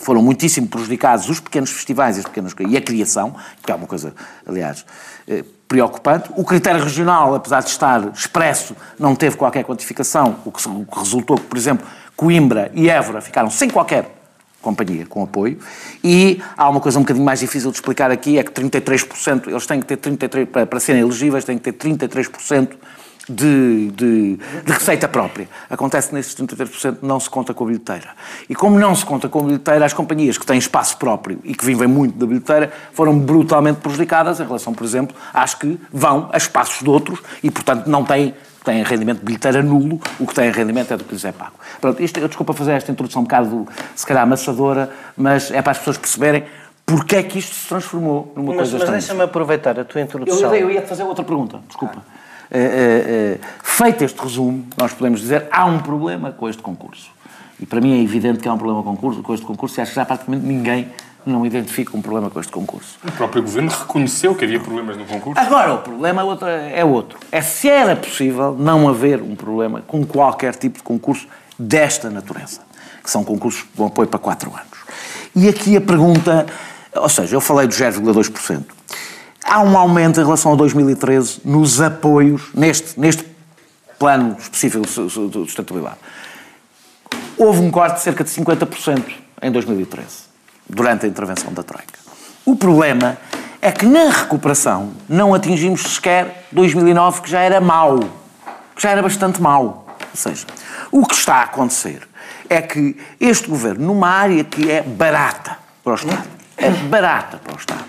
[0.00, 3.86] foram muitíssimo prejudicados os pequenos festivais e, as pequenas, e a criação, que é uma
[3.86, 4.12] coisa,
[4.44, 4.84] aliás,
[5.68, 6.30] preocupante.
[6.34, 10.62] O critério regional, apesar de estar expresso, não teve qualquer quantificação, o que,
[10.98, 14.16] resultou que, por exemplo, Coimbra e Évora ficaram sem qualquer
[14.62, 15.58] companhia com apoio.
[16.02, 19.66] E há uma coisa um bocadinho mais difícil de explicar aqui, é que 33%, eles
[19.66, 22.70] têm que ter 33%, para, para serem elegíveis, têm que ter 33%
[23.28, 25.48] de, de, de, receita própria.
[25.68, 28.10] Acontece nesses 33% não se conta com a bilheteira.
[28.48, 31.54] E como não se conta com a bilheteira, as companhias que têm espaço próprio e
[31.54, 36.28] que vivem muito da bilheteira foram brutalmente prejudicadas em relação, por exemplo, às que vão
[36.32, 40.34] a espaços de outros e, portanto, não têm têm rendimento de bilheteira nulo, o que
[40.34, 41.54] tem rendimento é do que lhes é pago.
[41.80, 45.72] Pronto, isto, eu desculpa fazer esta introdução um bocado, se calhar, amassadora, mas é para
[45.72, 46.44] as pessoas perceberem
[46.84, 50.54] porque é que isto se transformou numa mas, coisa Mas deixa-me aproveitar a tua introdução.
[50.54, 51.98] Eu, eu ia-te fazer outra pergunta, desculpa.
[51.98, 52.17] Ah.
[52.50, 57.10] Eh, eh, eh, feito este resumo, nós podemos dizer há um problema com este concurso.
[57.60, 59.90] E para mim é evidente que há um problema com, com este concurso e acho
[59.90, 60.88] que já praticamente ninguém
[61.26, 62.98] não identifica um problema com este concurso.
[63.06, 65.38] O próprio governo reconheceu que havia problemas no concurso.
[65.38, 66.22] Agora, o problema
[66.72, 67.18] é outro.
[67.30, 71.26] É se era possível não haver um problema com qualquer tipo de concurso
[71.58, 72.60] desta natureza,
[73.02, 74.78] que são concursos de apoio para 4 anos.
[75.36, 76.46] E aqui a pergunta,
[76.94, 78.62] ou seja, eu falei do 0,2%
[79.48, 83.26] há um aumento em relação a 2013 nos apoios, neste, neste
[83.98, 85.96] plano específico de sustentabilidade.
[87.36, 89.02] Houve um corte de cerca de 50%
[89.42, 90.06] em 2013,
[90.68, 91.98] durante a intervenção da Troika.
[92.44, 93.16] O problema
[93.62, 97.98] é que na recuperação não atingimos sequer 2009, que já era mau,
[98.74, 99.86] que já era bastante mau.
[100.00, 100.46] Ou seja,
[100.90, 102.06] o que está a acontecer
[102.48, 107.54] é que este governo, numa área que é barata para o Estado, é barata para
[107.54, 107.84] o Estado,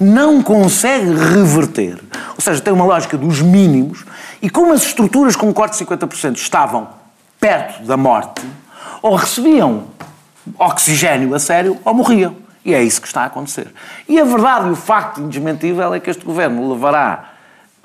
[0.00, 1.98] não consegue reverter,
[2.34, 4.04] ou seja, tem uma lógica dos mínimos,
[4.40, 6.88] e como as estruturas com corte de 50% estavam
[7.40, 8.42] perto da morte,
[9.02, 9.84] ou recebiam
[10.58, 12.36] oxigênio a sério, ou morriam.
[12.64, 13.72] E é isso que está a acontecer.
[14.08, 17.30] E a verdade e o facto indesmentível é que este governo levará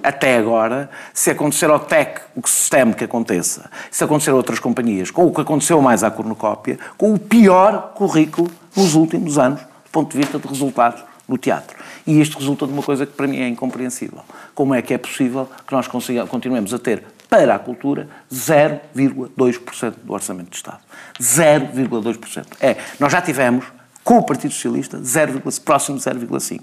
[0.04, 5.10] até agora, se acontecer ao TEC o teme que aconteça, se acontecer a outras companhias,
[5.10, 9.90] com o que aconteceu mais à cornucópia, com o pior currículo nos últimos anos, do
[9.92, 11.78] ponto de vista de resultados no teatro.
[12.06, 14.20] E isto resulta de uma coisa que para mim é incompreensível.
[14.54, 20.14] Como é que é possível que nós continuemos a ter para a cultura 0,2% do
[20.14, 20.80] orçamento de Estado?
[21.20, 22.46] 0,2%.
[22.60, 23.66] É, nós já tivemos,
[24.04, 26.62] com o Partido Socialista, 0, próximo de 0,5%.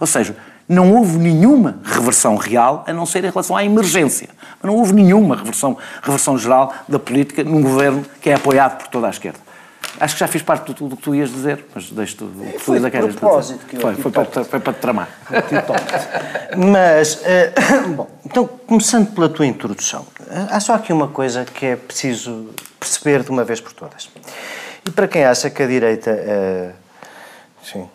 [0.00, 0.36] Ou seja,
[0.68, 4.28] não houve nenhuma reversão real, a não ser em relação à emergência.
[4.60, 8.88] Mas não houve nenhuma reversão, reversão geral da política num governo que é apoiado por
[8.88, 9.45] toda a esquerda.
[9.98, 12.28] Acho que já fiz parte de tudo o que tu ias dizer, mas deixo-te o
[12.28, 13.58] que tu ainda queres dizer.
[13.68, 15.08] Que foi, foi, para, foi para te tramar.
[16.56, 20.06] mas, uh, bom, então, começando pela tua introdução,
[20.50, 24.10] há só aqui uma coisa que é preciso perceber de uma vez por todas.
[24.84, 26.72] E para quem acha que a direita uh,
[27.64, 27.88] sim,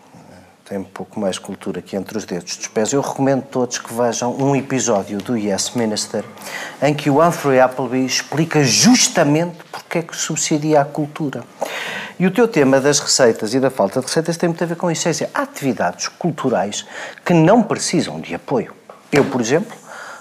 [0.72, 3.78] tem um pouco mais cultura que entre os dedos dos pés, eu recomendo a todos
[3.78, 6.24] que vejam um episódio do Yes Minister
[6.82, 11.44] em que o Humphrey Appleby explica justamente porque é que subsidia a cultura.
[12.18, 14.78] E o teu tema das receitas e da falta de receitas tem muito a ver
[14.78, 15.10] com isso.
[15.10, 16.86] É há atividades culturais
[17.26, 18.74] que não precisam de apoio.
[19.12, 19.76] Eu, por exemplo,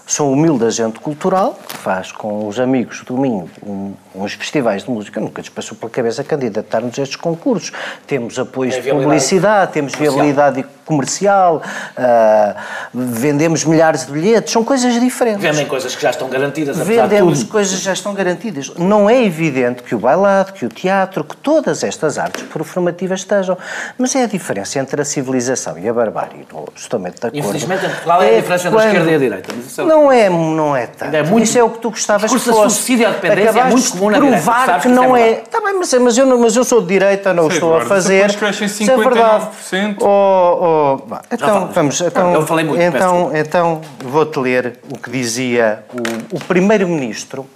[0.05, 4.91] sou um humilde agente cultural que faz com os amigos domingo um, uns festivais de
[4.91, 5.21] música.
[5.21, 7.73] Nunca lhes passou pela cabeça candidatar-nos a estes concursos.
[8.07, 11.63] Temos apoios é de publicidade, temos viabilidade comercial,
[11.97, 12.61] uh,
[12.93, 15.41] vendemos milhares de bilhetes, são coisas diferentes.
[15.41, 18.73] Vendem coisas que já estão garantidas, Vendemos coisas que já estão garantidas.
[18.77, 23.57] Não é evidente que o bailado, que o teatro, que todas estas artes performativas estejam,
[23.97, 26.45] mas é a diferença entre a civilização e a barbárie.
[26.75, 27.37] Estou de acordo.
[27.37, 29.55] Infelizmente, qual é a diferença entre a esquerda e a direita?
[29.79, 31.15] É não é, não é tanto.
[31.15, 32.75] É muito, Isso é o que tu gostavas que fosse.
[32.75, 35.33] Subsídio à dependência é muito provar direita, que não é...
[35.33, 38.35] Está bem, mas, mas, eu, mas eu sou de direita, não Sim, estou a fazer...
[38.37, 38.81] Crescem 59%.
[38.81, 39.49] Isso é verdade.
[40.01, 45.85] Oh, oh, então, vamos, então, eu falei muito, então, então vou-te ler o que dizia
[45.93, 47.47] o, o primeiro-ministro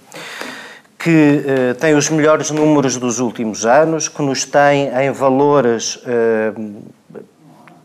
[1.05, 6.83] que uh, tem os melhores números dos últimos anos, que nos tem em valores, uh,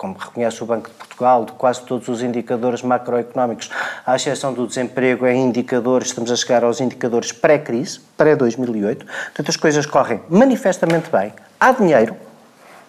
[0.01, 3.69] como reconhece o Banco de Portugal, de quase todos os indicadores macroeconómicos,
[4.07, 9.05] à exceção do desemprego, em indicadores, estamos a chegar aos indicadores pré-crise, pré-2008.
[9.05, 12.17] Portanto, as coisas correm manifestamente bem, há dinheiro,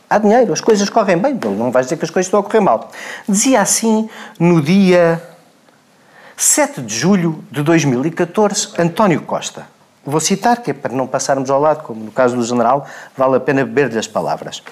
[0.09, 2.61] há dinheiro, as coisas correm bem, não vais dizer que as coisas estão a correr
[2.61, 2.89] mal.
[3.27, 5.21] Dizia assim no dia
[6.37, 9.67] 7 de julho de 2014, António Costa.
[10.05, 13.35] Vou citar, que é para não passarmos ao lado, como no caso do general, vale
[13.35, 14.63] a pena beber-lhe as palavras.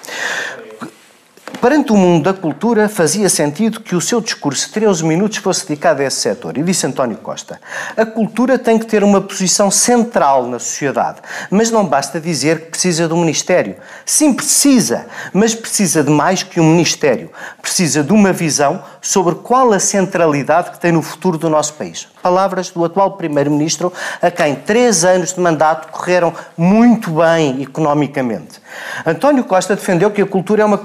[1.60, 5.68] Perante o mundo da cultura, fazia sentido que o seu discurso de 13 minutos fosse
[5.68, 6.56] dedicado a esse setor.
[6.56, 7.60] E disse António Costa:
[7.94, 11.18] a cultura tem que ter uma posição central na sociedade,
[11.50, 13.76] mas não basta dizer que precisa de um ministério.
[14.06, 17.30] Sim, precisa, mas precisa de mais que um ministério.
[17.60, 22.08] Precisa de uma visão sobre qual a centralidade que tem no futuro do nosso país.
[22.22, 23.92] Palavras do atual Primeiro-Ministro,
[24.22, 28.60] a quem três anos de mandato correram muito bem economicamente.
[29.04, 30.78] António Costa defendeu que a cultura é uma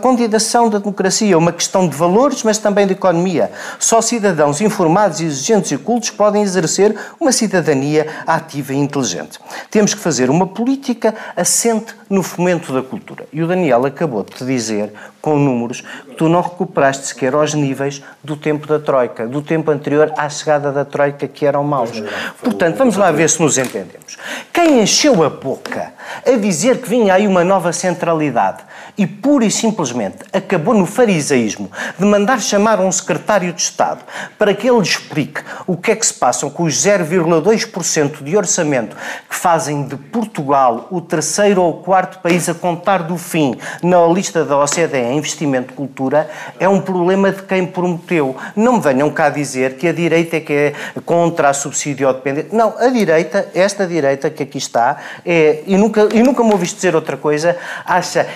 [0.65, 3.51] candidação da democracia, uma questão de valores, mas também de economia.
[3.79, 9.39] Só cidadãos informados, exigentes e cultos podem exercer uma cidadania ativa e inteligente.
[9.69, 13.25] Temos que fazer uma política assente no fomento da cultura.
[13.31, 17.53] E o Daniel acabou de te dizer, com números, que tu não recuperaste sequer aos
[17.53, 22.03] níveis do tempo da Troika, do tempo anterior à chegada da Troika, que eram maus.
[22.41, 24.17] Portanto, vamos lá ver se nos entendemos.
[24.53, 25.93] Quem encheu a boca
[26.25, 28.63] a dizer que vinha aí uma nova centralidade
[28.97, 34.03] e pura e simplesmente acabou no farisaísmo de mandar chamar um secretário de Estado
[34.37, 38.95] para que ele explique o que é que se passam com os 0,2% de orçamento
[39.29, 44.43] que fazem de Portugal o terceiro ou quarto país a contar do fim na lista
[44.43, 46.29] da OCDE em investimento de cultura,
[46.59, 48.35] é um problema de quem prometeu.
[48.55, 50.73] Não me venham cá dizer que a direita é que é
[51.05, 52.55] contra a subsídio dependente.
[52.55, 56.75] Não, a direita, esta direita que aqui está, é, e nunca, e nunca me ouviste
[56.75, 58.27] dizer outra coisa, acha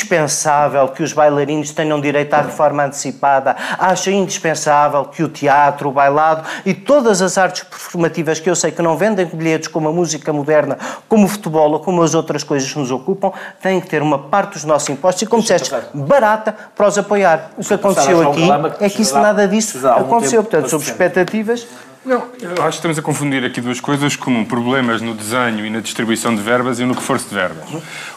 [0.00, 5.92] indispensável que os bailarinos tenham direito à reforma antecipada, acha indispensável que o teatro, o
[5.92, 9.92] bailado e todas as artes performativas que eu sei que não vendem bilhetes como a
[9.92, 13.88] música moderna, como o futebol ou como as outras coisas que nos ocupam, têm que
[13.88, 17.50] ter uma parte dos nossos impostos e, como disseste, barata para os apoiar.
[17.58, 18.48] O que aconteceu aqui
[18.80, 20.42] é que isso nada disso aconteceu.
[20.42, 21.66] Portanto, sobre expectativas,
[22.02, 25.70] não, eu acho que estamos a confundir aqui duas coisas como problemas no desenho e
[25.70, 27.68] na distribuição de verbas e no reforço de verbas.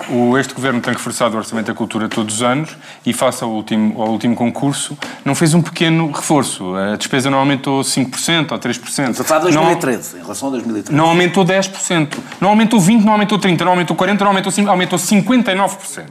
[0.10, 3.50] O, este governo tem reforçado o orçamento da cultura todos os anos e, face ao
[3.50, 6.74] último, ao último concurso, não fez um pequeno reforço.
[6.76, 9.10] A despesa não aumentou 5% ou 3%.
[9.10, 10.98] Estou a falar de 2013, não, em relação a 2013.
[10.98, 12.18] Não aumentou 10%.
[12.40, 16.04] Não aumentou 20%, não aumentou 30%, não aumentou 40%, não aumentou 5%, aumentou 59%.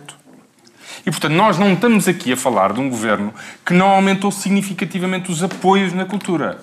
[1.07, 3.33] E, portanto, nós não estamos aqui a falar de um governo
[3.65, 6.59] que não aumentou significativamente os apoios na cultura.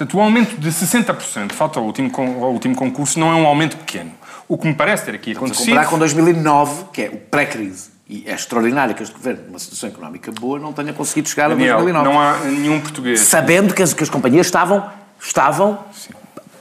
[0.00, 3.76] Portanto, o aumento de 60%, falta ao último, ao último concurso, não é um aumento
[3.76, 4.12] pequeno.
[4.48, 5.66] O que me parece ter aqui acontecido...
[5.66, 9.90] comparar com 2009, que é o pré-crise, e é extraordinário que este governo, numa situação
[9.90, 12.08] económica boa, não tenha conseguido chegar Daniel, a 2009.
[12.08, 13.20] não há nenhum português...
[13.20, 14.88] Sabendo que as, que as companhias estavam,
[15.20, 15.78] estavam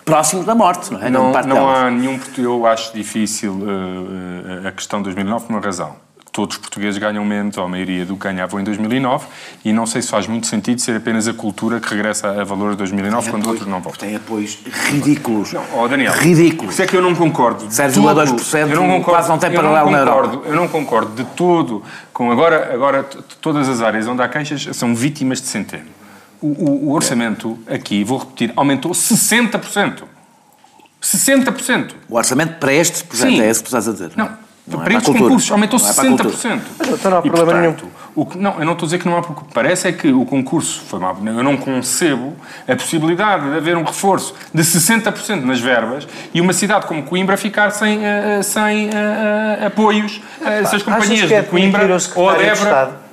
[0.03, 1.09] próximos da morte, não é?
[1.09, 2.19] Não, não, não há nenhum...
[2.37, 5.95] Eu acho difícil uh, a questão de 2009 por uma razão
[6.39, 9.27] todos os portugueses ganham menos, ou a maioria do que ganhavam em 2009,
[9.65, 12.75] e não sei se faz muito sentido ser apenas a cultura que regressa a valores
[12.75, 14.07] de 2009 tem quando apoios, outros não voltam.
[14.07, 14.57] Tem apoios
[14.89, 15.51] ridículos.
[15.51, 16.73] Não, oh Daniel, ridículos.
[16.73, 17.65] Isso é que eu não concordo.
[17.65, 20.47] 0,2% eu não concordo, quase não tem paralelo na Europa.
[20.47, 21.83] Eu não concordo de todo
[22.13, 23.03] com agora, agora
[23.41, 25.89] todas as áreas onde há queixas são vítimas de centeno.
[26.41, 30.03] o, o, o orçamento aqui, vou repetir, aumentou 60%.
[31.01, 31.91] 60%.
[32.07, 33.41] O orçamento para este projeto Sim.
[33.41, 34.11] é esse que estás a dizer?
[34.15, 35.19] Não, Não é para cultura.
[35.19, 36.29] concursos aumentou Não é para a cultura.
[36.29, 36.61] 60%.
[36.77, 38.99] Mas, doutor, não há E, problema portanto, o que- não, eu não estou a dizer
[38.99, 41.17] que não há porque Parece é que o concurso foi mal.
[41.25, 42.35] Eu não concebo
[42.67, 47.35] a possibilidade de haver um reforço de 60% nas verbas e uma cidade como Coimbra
[47.37, 52.29] ficar sem, eh, eh, sem eh, apoios, eh, se as companhias é de Coimbra ou
[52.29, 52.37] a.
[52.43, 53.08] Estado?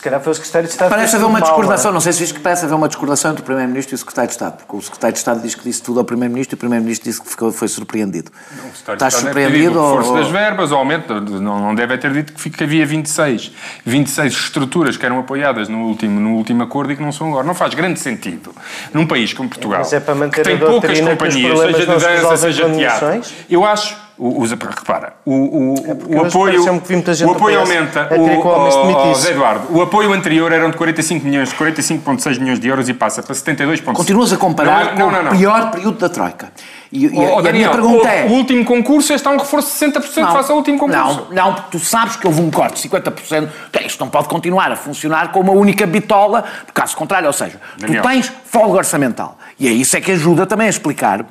[0.00, 2.14] Se calhar foi o secretário de Estado Parece haver uma mal, discordação, não não sei
[2.14, 4.56] se viste que parece haver uma discordação entre o Primeiro-Ministro e o Secretário de Estado,
[4.56, 7.20] porque o Secretário de Estado diz que disse tudo ao Primeiro-Ministro e o Primeiro-Ministro disse
[7.20, 8.30] que ficou, foi surpreendido.
[8.30, 11.74] O Secretário Estás de Estado ter surpreendido reforço ou- das verbas, o aumento, não, não
[11.74, 13.52] deve ter dito que, que havia 26,
[13.84, 17.46] 26 estruturas que eram apoiadas no último, no último acordo e que não são agora.
[17.46, 18.54] Não faz grande sentido.
[18.94, 21.34] Num país como Portugal, Mas é para manter que tem a poucas doutrina que os
[21.34, 21.86] companhias, seja de
[22.22, 24.09] dança, seja de teatro, eu acho...
[24.22, 27.58] O, o, repara, o, o, o hoje apoio, pareceu-me que vi muita gente o apoio
[27.58, 28.02] aumenta.
[28.02, 29.14] a que o o.
[29.14, 33.22] Zé Eduardo, o apoio anterior eram de 45 milhões, 45,6 milhões de euros e passa
[33.22, 33.94] para 72,5.
[33.94, 35.32] Continuas a comparar Não, com não, não.
[35.32, 36.52] o pior período da Troika.
[36.92, 38.24] E, e- Oh, e a Daniel, minha pergunta o, é...
[38.26, 41.26] o último concurso, este há um reforço de 60% face ao último concurso.
[41.30, 43.48] Não, não, porque tu sabes que houve um corte de 50%.
[43.70, 47.32] Então, Isto não pode continuar a funcionar com uma única bitola, por caso contrário, ou
[47.32, 48.02] seja, Daniel.
[48.02, 49.38] tu tens folga orçamental.
[49.58, 51.24] E é isso é que ajuda também a explicar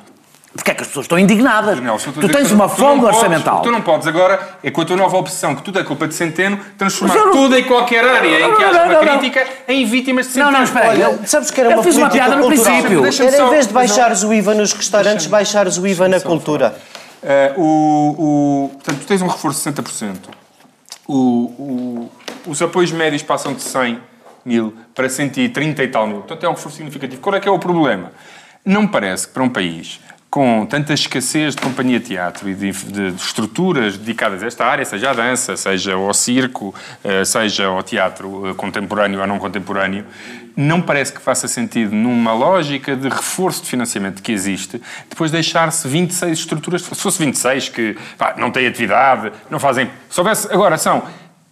[0.54, 1.78] porque é que as pessoas estão indignadas.
[1.78, 3.62] Estou tu tens uma tu não folga podes- orçamental.
[3.62, 6.14] Tu não podes agora, é com a tua nova opção, que tudo é culpa de
[6.14, 9.18] Centeno, transformar não- toda e qualquer área em que Não, haja não, uma não, não.
[9.18, 10.58] crítica em vítimas de Não, Centeno.
[10.58, 11.00] não, espera aí.
[11.00, 12.64] Eu- sabes que era eu uma fiz uma piada no cultural.
[12.82, 13.04] princípio.
[13.26, 16.74] Era só- em vez de baixares o IVA nos restaurantes, baixares o IVA na cultura.
[17.22, 17.62] Eh, o,
[18.18, 20.30] o- portanto, tu tens um reforço de 60%.
[21.06, 22.12] O, o,
[22.46, 23.98] os apoios médios passam de 100
[24.44, 26.18] mil para 130 e tal mil.
[26.18, 27.20] Portanto, é um reforço significativo.
[27.20, 28.12] Qual é que é o problema?
[28.64, 30.00] Não me parece que para um país
[30.30, 34.64] com tanta escassez de companhia de teatro e de, de- de estruturas dedicadas a esta
[34.64, 36.72] área, seja a dança, seja ao circo,
[37.02, 40.04] eh, seja ao teatro eh, contemporâneo ou não contemporâneo,
[40.56, 45.88] não parece que faça sentido, numa lógica de reforço de financiamento que existe, depois deixar-se
[45.88, 46.82] 26 estruturas.
[46.82, 49.90] Se fosse 26 que pá, não têm atividade, não fazem.
[50.08, 50.46] Se houvesse.
[50.52, 51.02] Agora, são.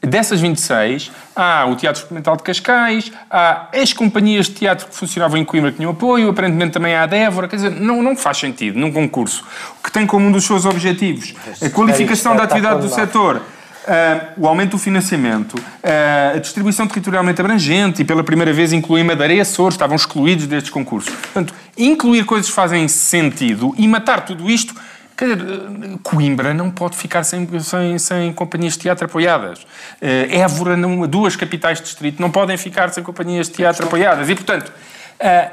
[0.08, 5.38] Dessas 26, há o Teatro Experimental de Cascais, há as companhias de teatro que funcionavam
[5.38, 8.38] em Coimbra que tinham apoio, aparentemente também há a Débora, quer dizer, não, não faz
[8.38, 9.44] sentido num concurso
[9.82, 13.42] que tem como um dos seus objetivos a qualificação da atividade do setor,
[13.86, 19.02] ah, o aumento do financiamento, ah, a distribuição territorialmente abrangente e pela primeira vez incluir
[19.04, 21.14] Madeira e Açores, estavam excluídos destes concursos.
[21.14, 24.74] Portanto, incluir coisas que fazem sentido e matar tudo isto
[25.18, 29.66] Quer dizer, Coimbra não pode ficar sem, sem, sem companhias de teatro apoiadas.
[30.00, 34.28] Eh, Évora, não, duas capitais de distrito, não podem ficar sem companhias de teatro apoiadas.
[34.28, 34.72] E, portanto,
[35.18, 35.50] eh,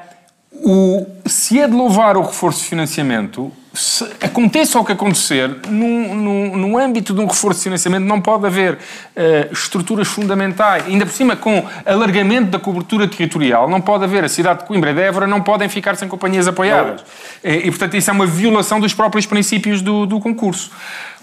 [0.51, 6.15] o, se é de louvar o reforço de financiamento, se aconteça o que acontecer, num,
[6.15, 8.77] num, no âmbito de um reforço de financiamento não pode haver
[9.15, 14.29] eh, estruturas fundamentais, ainda por cima com alargamento da cobertura territorial, não pode haver, a
[14.29, 17.03] cidade de Coimbra e de Évora não podem ficar sem companhias apoiadas.
[17.43, 20.71] Eh, E, portanto, isso é uma violação dos próprios princípios do, do concurso.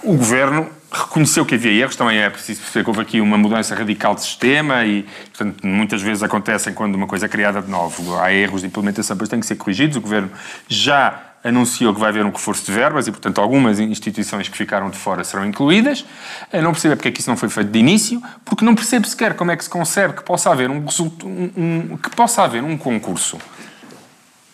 [0.03, 3.75] O Governo reconheceu que havia erros, também é preciso perceber que houve aqui uma mudança
[3.75, 8.19] radical de sistema e, portanto, muitas vezes acontecem quando uma coisa é criada de novo.
[8.19, 9.97] Há erros de implementação, depois têm que ser corrigidos.
[9.97, 10.31] O Governo
[10.69, 14.91] já anunciou que vai haver um reforço de verbas e, portanto, algumas instituições que ficaram
[14.91, 16.05] de fora serão incluídas.
[16.53, 19.07] Eu não percebo porque é que isso não foi feito de início, porque não percebo
[19.07, 20.77] sequer como é que se concebe que possa haver um,
[21.25, 21.51] um-
[21.93, 23.39] um- que possa haver um concurso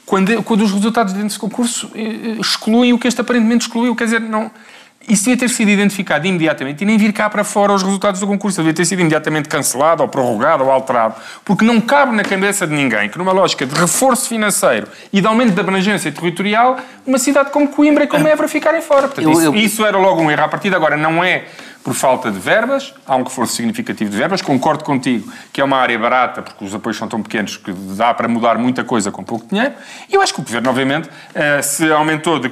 [0.07, 3.95] quando, quando os resultados desse concurso eh, eh, excluem o que este aparentemente excluiu.
[3.95, 4.51] Quer dizer, não.
[5.09, 8.27] Isso devia ter sido identificado imediatamente e nem vir cá para fora os resultados do
[8.27, 8.59] concurso.
[8.59, 11.15] Devia ter sido imediatamente cancelado, ou prorrogado, ou alterado.
[11.45, 15.27] Porque não cabe na cabeça de ninguém que, numa lógica de reforço financeiro e de
[15.27, 19.09] aumento da abrangência territorial, uma cidade como Coimbra e como Évora ficarem fora.
[19.09, 20.43] Portanto, Eu- isso, eu- isso era logo um erro.
[20.45, 21.45] A partir de agora não é
[21.83, 24.43] por falta de verbas, há um reforço significativo de verbas.
[24.43, 28.13] Concordo contigo que é uma área barata, porque os apoios são tão pequenos que dá
[28.13, 29.73] para mudar muita coisa com pouco dinheiro.
[30.11, 32.49] E eu acho que o Governo, obviamente, eh, se aumentou de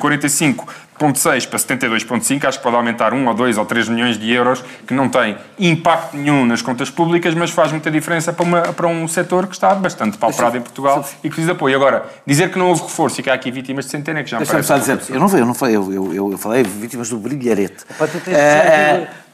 [0.98, 4.62] 45,6 para 72,5, acho que pode aumentar 1 ou 2 ou 3 milhões de euros,
[4.86, 8.86] que não tem impacto nenhum nas contas públicas, mas faz muita diferença para, uma- para
[8.86, 11.76] um setor que está bastante pauperado em Portugal e que precisa de apoio.
[11.76, 14.30] Agora, dizer que não houve reforço e que há aqui vítimas de centena é que
[14.30, 14.86] já me Deixa-me parece...
[14.90, 17.84] só dizer, eu não, eu não falei, eu, eu, eu, falei vítimas do brilharete.
[17.98, 18.36] Pá, tu tens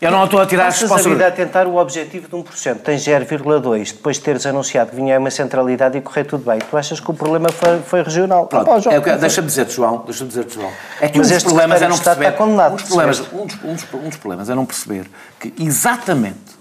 [0.02, 2.80] eu não estou a tirar as Passas a vida a tentar o objetivo de 1%,
[2.80, 6.58] tens 0,2%, depois de teres anunciado que vinha uma centralidade e correr tudo bem.
[6.58, 8.46] Tu achas que o problema foi, foi regional?
[8.46, 10.70] Pronto, Ah, João, é Deixa-me dizer-te, João, deixa-me dizer-te, João.
[11.00, 12.26] É que Mas um dos problemas é não perceber.
[12.26, 15.06] está condenado, um, dos problemas, um, dos, um, dos, um dos problemas é não perceber
[15.38, 16.52] que exatamente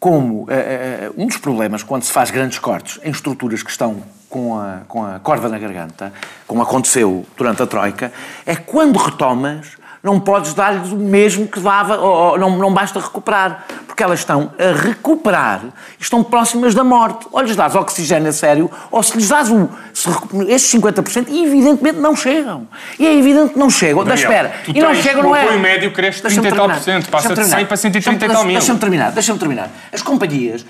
[0.00, 4.02] como eh, eh, um dos problemas quando se faz grandes cortes em estruturas que estão
[4.28, 6.12] com a, com a corda na garganta,
[6.46, 8.12] como aconteceu durante a Troika,
[8.44, 9.76] é quando retomas
[10.06, 14.20] não podes dar-lhes o mesmo que dava, ou, ou, não, não basta recuperar, porque elas
[14.20, 15.62] estão a recuperar
[15.98, 17.26] e estão próximas da morte.
[17.32, 20.08] Ou lhes dás oxigênio a sério, ou se lhes dás o, se,
[20.48, 22.68] estes 50%, evidentemente não chegam.
[23.00, 24.04] E é evidente que não chegam.
[24.04, 24.54] Da espera.
[24.68, 25.40] e não chegam, não é.
[25.40, 28.28] O apoio médio cresce 30 e tal por cento, passa de 100 para 130 e
[28.28, 28.58] tal mil.
[28.58, 29.70] Deixa-me terminar, deixa-me terminar.
[29.92, 30.64] As companhias,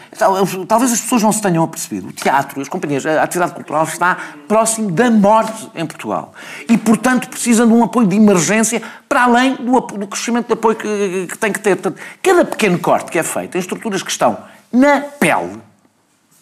[0.66, 4.16] talvez as pessoas não se tenham apercebido, o teatro, as companhias, a atividade cultural está
[4.48, 6.32] próximo da morte em Portugal.
[6.70, 10.76] E, portanto, precisam de um apoio de emergência para além do, do crescimento de apoio
[10.76, 11.76] que, que tem que ter.
[11.76, 14.38] Portanto, cada pequeno corte que é feito em estruturas que estão
[14.72, 15.60] na pele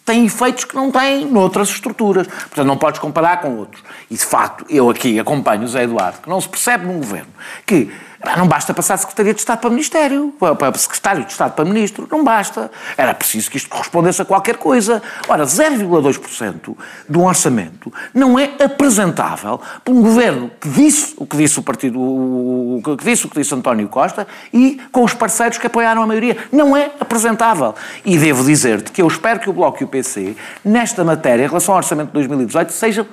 [0.05, 2.27] tem efeitos que não têm noutras estruturas.
[2.27, 3.83] Portanto, não podes comparar com outros.
[4.09, 7.31] E, de facto, eu aqui acompanho o Zé Eduardo, que não se percebe num governo
[7.65, 7.91] que
[8.37, 12.23] não basta passar Secretaria de Estado para Ministério, para Secretário de Estado para Ministro, não
[12.23, 12.71] basta.
[12.97, 15.01] Era preciso que isto correspondesse a qualquer coisa.
[15.27, 16.75] Ora, 0,2%
[17.07, 21.99] do orçamento não é apresentável por um governo que disse o que disse o partido,
[21.99, 26.07] o que disse o que disse António Costa e com os parceiros que apoiaram a
[26.07, 26.37] maioria.
[26.51, 27.75] Não é apresentável.
[28.03, 31.47] E devo dizer-te que eu espero que o Bloco e o PC, nesta matéria, em
[31.47, 33.05] relação ao orçamento de 2018, sejam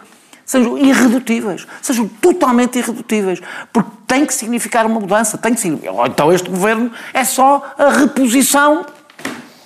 [0.44, 3.40] sejam irredutíveis, sejam totalmente irredutíveis,
[3.72, 6.06] porque tem que significar uma mudança, tem que significar.
[6.06, 8.84] Então este governo é só a reposição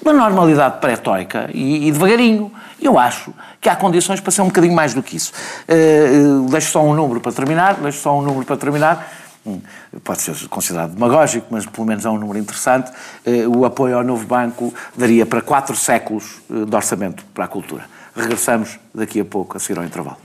[0.00, 2.52] da normalidade pré-tórica e, e devagarinho.
[2.80, 5.32] Eu acho que há condições para ser um bocadinho mais do que isso.
[5.68, 9.12] Uh, deixo só um número para terminar, deixo só um número para terminar.
[9.44, 9.60] Hum,
[10.04, 12.92] pode ser considerado demagógico, mas pelo menos é um número interessante.
[13.26, 17.84] Uh, o apoio ao novo banco daria para quatro séculos de orçamento para a cultura.
[18.14, 20.18] Regressamos daqui a pouco a seguir ao intervalo.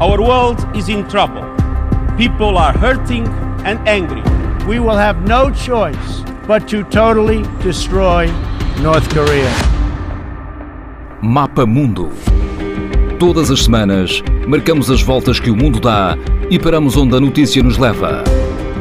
[0.00, 1.63] Our world is in trouble.
[2.17, 3.27] People are hurting
[3.65, 4.23] and angry.
[4.67, 8.27] We will have no choice but to totally destroy
[8.81, 9.51] North Korea.
[11.21, 12.11] Mapa Mundo.
[13.19, 16.17] Todas as semanas, marcamos as voltas que o mundo dá
[16.49, 18.23] e paramos onde a notícia nos leva.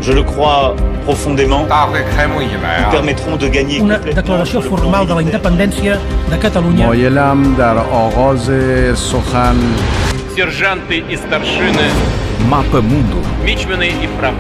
[0.01, 0.75] Je le crois
[1.05, 1.67] profondément.
[1.67, 5.99] Nous permettront de gagner Una declaració formal de la independència
[6.31, 6.87] de Catalunya.
[6.87, 9.57] Moyelam dar Oroze Sohan
[10.35, 11.89] Serjante e starshины.
[12.50, 13.22] Mapa Mundo.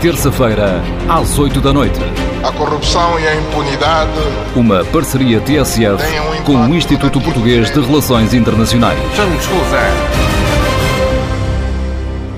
[0.01, 1.99] Terça-feira, às 8 da noite.
[2.43, 4.12] A corrupção e a impunidade.
[4.56, 6.04] Uma parceria TSF
[6.39, 8.99] um com o Instituto Português de Relações Internacionais.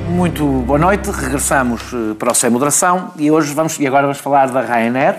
[0.09, 4.20] Muito boa noite, regressamos eh, para o Sem Moderação e hoje vamos, e agora vamos
[4.20, 5.16] falar da Ryanair,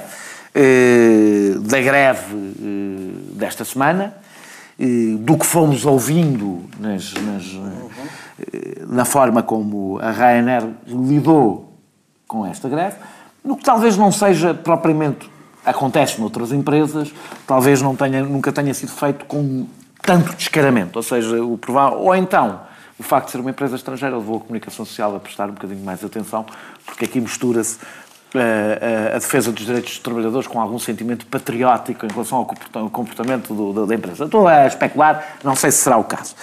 [0.55, 4.15] eh, da greve eh, desta semana,
[5.21, 7.45] do que fomos ouvindo nas, nas
[8.89, 11.73] na forma como a Ryanair lidou
[12.27, 12.97] com esta greve,
[13.45, 15.31] no que talvez não seja propriamente
[15.65, 17.13] acontece noutras empresas,
[17.47, 19.67] talvez não tenha, nunca tenha sido feito com
[20.03, 22.61] tanto descaramento, ou seja, o provável, ou então
[22.99, 25.85] o facto de ser uma empresa estrangeira levou a comunicação social a prestar um bocadinho
[25.85, 26.47] mais atenção,
[26.85, 27.79] porque aqui mistura-se
[28.39, 33.55] a, a, defesa dos direitos dos trabalhadores com algum sentimento patriótico em relação ao comportamento
[33.55, 34.25] do, da empresa.
[34.25, 36.35] Estou a especular, não sei se será o caso.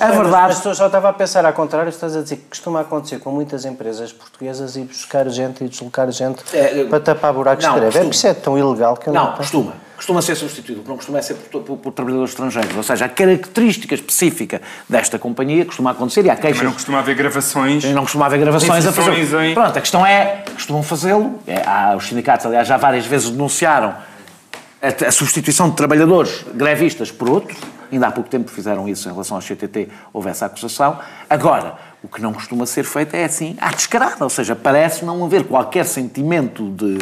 [0.00, 0.54] a verdade...
[0.64, 3.64] Mas, só estava a pensar ao contrário, estás a dizer que costuma acontecer com muitas
[3.64, 7.98] empresas portuguesas ir buscar gente e deslocar gente é, para tapar buracos não, de greve.
[7.98, 9.26] É isso é tão ilegal que eu não...
[9.26, 9.72] Não, costuma
[10.02, 12.76] costuma ser substituído, não costuma ser por, por, por, trabalhadores estrangeiros.
[12.76, 16.58] Ou seja, a característica específica desta companhia costuma acontecer e há queixas.
[16.58, 17.84] Mas não costuma haver gravações.
[17.84, 19.44] Não costuma haver gravações a fazer.
[19.44, 19.54] Em...
[19.54, 21.40] Pronto, a questão é, costumam fazê-lo.
[21.46, 23.94] É, os sindicatos, aliás, já várias vezes denunciaram
[24.82, 27.56] a, a substituição de trabalhadores grevistas por outros.
[27.92, 30.98] Ainda há pouco tempo fizeram isso em relação ao CTT, houve essa acusação.
[31.30, 35.24] Agora, o que não costuma ser feito é assim, à descarada, ou seja, parece não
[35.24, 36.98] haver qualquer sentimento de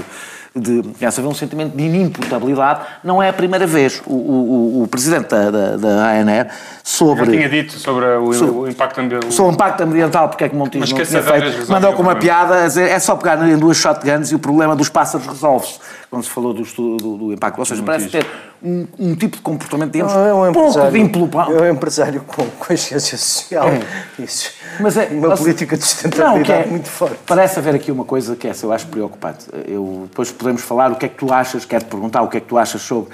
[0.54, 2.80] de começa a haver um sentimento de inimputabilidade.
[3.04, 4.02] Não é a primeira vez.
[4.06, 6.50] O, o, o presidente da, da, da ANR
[6.82, 7.26] sobre...
[7.26, 9.30] Já tinha dito sobre o, sobre, o impacto ambiental.
[9.30, 11.70] Sobre o impacto ambiental, porque é que Montijo não tinha feito.
[11.70, 15.26] Mandou com uma piada é só pegar em duas shotguns e o problema dos pássaros
[15.26, 15.78] resolve-se.
[16.10, 17.58] Quando se falou do, do, do impacto.
[17.58, 18.26] Ou seja, parece ter
[18.62, 20.86] um, um, tipo de comportamento, digamos, não, é um pouco de.
[21.52, 23.68] É um empresário com consciência social.
[23.68, 24.22] É.
[24.22, 24.52] Isso.
[24.78, 27.18] Mas é, uma política de sustentabilidade não, é, muito forte.
[27.26, 29.46] Parece haver aqui uma coisa que essa eu acho preocupante.
[29.66, 32.40] Eu, depois podemos falar o que é que tu achas, quero-te perguntar o que é
[32.40, 33.10] que tu achas sobre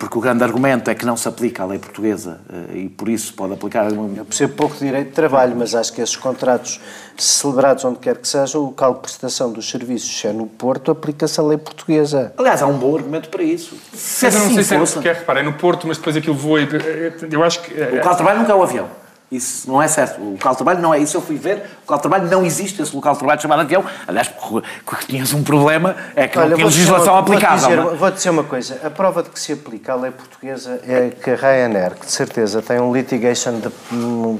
[0.00, 3.06] porque o grande argumento é que não se aplica a lei portuguesa eh, e por
[3.06, 3.86] isso pode aplicar...
[3.92, 6.80] Eu percebo pouco de direito de trabalho, mas acho que esses contratos
[7.18, 10.90] celebrados onde quer que seja, o local de prestação dos serviços, se é no Porto,
[10.90, 12.32] aplica-se a lei portuguesa.
[12.38, 13.76] Aliás, há um bom argumento para isso.
[13.92, 15.02] Se mas assim eu não sei fosse...
[15.02, 16.60] se é, é, repara, é no Porto, mas depois aquilo voa...
[17.30, 17.74] Eu acho que...
[17.74, 18.88] O local de trabalho nunca é o avião.
[19.30, 20.20] Isso não é certo.
[20.20, 21.16] O local de trabalho não é isso.
[21.16, 23.84] Eu fui ver, o local de trabalho não existe esse local de trabalho chamado avião.
[24.06, 27.68] Aliás, porque tinhas um problema, é que Olha, não tinha legislação uma, aplicável.
[27.68, 28.80] Vou dizer, vou dizer uma coisa.
[28.82, 32.12] A prova de que se aplica a lei portuguesa é que a Ryanair, que de
[32.12, 33.70] certeza tem um litigation, de,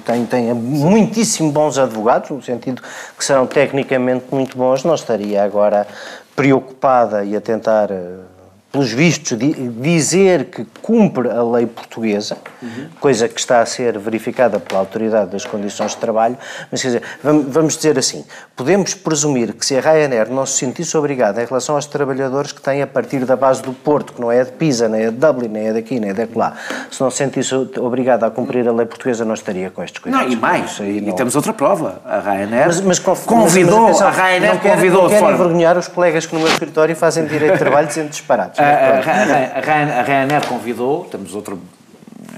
[0.04, 2.82] tem, tem muitíssimo bons advogados, no sentido
[3.16, 5.86] que serão tecnicamente muito bons, não estaria agora
[6.34, 8.16] preocupada e a tentar eh,
[8.72, 9.36] pelos vistos,
[9.80, 12.86] dizer que cumpre a lei portuguesa, uhum.
[13.00, 16.38] coisa que está a ser verificada pela Autoridade das Condições de Trabalho,
[16.70, 20.96] mas quer dizer, vamos dizer assim, podemos presumir que se a Ryanair não se sentisse
[20.96, 24.30] obrigada em relação aos trabalhadores que têm a partir da base do Porto, que não
[24.30, 26.54] é de Pisa, nem é de Dublin, nem é daqui, nem é de lá,
[26.90, 30.26] se não se sentisse obrigada a cumprir a lei portuguesa, não estaria com estes cuidados.
[30.26, 31.14] Não, e mais, e não...
[31.14, 35.10] temos outra prova, a Ryanair mas, mas convidou, mas, a Ryanair não convidou...
[35.10, 38.59] Não envergonhar os colegas que no meu escritório fazem direito de trabalho dizendo disparados.
[38.60, 41.56] A, a, Ryanair convidou, temos outra.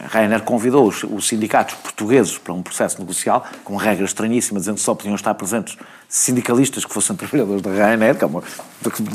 [0.04, 4.76] A Ryanair convidou os, os, sindicatos portugueses para um processo negocial com regras estranhíssimas, dizendo
[4.76, 5.76] que só podiam estar presentes
[6.08, 8.42] sindicalistas que fossem trabalhadores da Ryanair, que é, uma,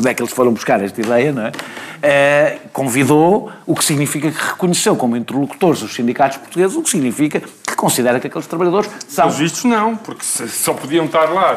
[0.05, 1.51] é que eles foram buscar esta ideia, não é?
[2.01, 2.59] é?
[2.73, 7.41] convidou, o que significa que reconheceu como interlocutores os sindicatos portugueses, o que significa
[7.77, 9.27] considera que aqueles trabalhadores são...
[9.27, 11.55] Os vistos não, porque só podiam estar lá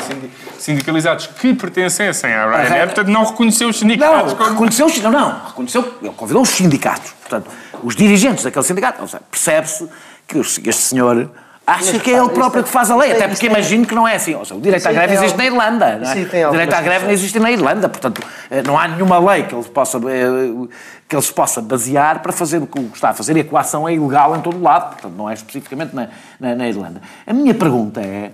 [0.59, 4.51] sindicalizados que pertencessem à Ryanair, portanto não reconheceu os sindicatos não, como...
[4.51, 7.51] Reconheceu, não, não, reconheceu, ele convidou os sindicatos, portanto,
[7.83, 9.89] os dirigentes daquele sindicato, percebe-se
[10.29, 11.31] que este senhor
[11.67, 14.17] Acha que é ele próprio que faz a lei, até porque imagino que não é
[14.17, 14.37] assim.
[14.39, 15.99] Seja, o direito à greve existe na Irlanda.
[15.99, 16.49] Não é?
[16.49, 19.55] O direito à greve não existe na Irlanda, portanto, eh, não há nenhuma lei que
[19.55, 20.69] ele, possa, eh,
[21.09, 23.89] que ele se possa basear para fazer o que está a fazer e a coação
[23.89, 26.09] é ilegal em todo o lado, portanto, não é especificamente na,
[26.41, 27.01] na, na Irlanda.
[27.25, 28.33] A minha pergunta é,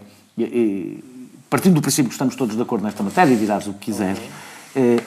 [1.51, 4.21] partindo do princípio que estamos todos de acordo nesta matéria, e dirás o que quiseres,
[4.75, 4.99] é,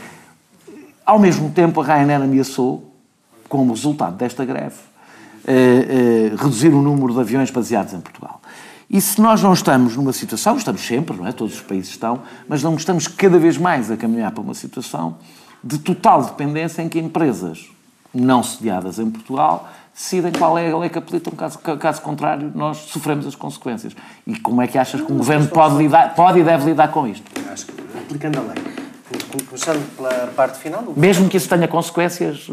[1.06, 2.94] ao mesmo tempo a Ryanair ameaçou,
[3.48, 4.89] como resultado desta greve, eh,
[6.38, 8.42] reduzir o número de aviões baseados em Portugal.
[8.90, 11.32] E se nós não estamos numa situação, estamos sempre, não é?
[11.32, 15.18] Todos os países estão, mas não estamos cada vez mais a caminhar para uma situação
[15.64, 17.70] de total dependência em que empresas
[18.12, 22.78] não sediadas em Portugal decidem qual é a lei que aplicam, caso, caso contrário, nós
[22.78, 23.96] sofremos as consequências.
[24.26, 27.06] E como é que achas que o governo pode, lidar, pode e deve lidar com
[27.06, 27.30] isto?
[27.52, 30.84] Acho que, aplicando a lei, começando pela parte final...
[30.96, 32.48] Mesmo que isso tenha consequências...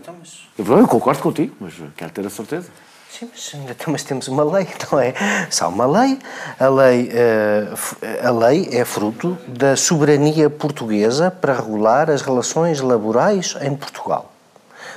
[0.00, 0.48] Então, mas...
[0.58, 2.68] eu, eu concordo contigo, mas quero ter a certeza.
[3.10, 5.12] Sim, mas, então, mas temos uma lei, não é?
[5.50, 6.18] Só uma lei.
[6.58, 13.56] A lei, uh, a lei é fruto da soberania portuguesa para regular as relações laborais
[13.60, 14.32] em Portugal.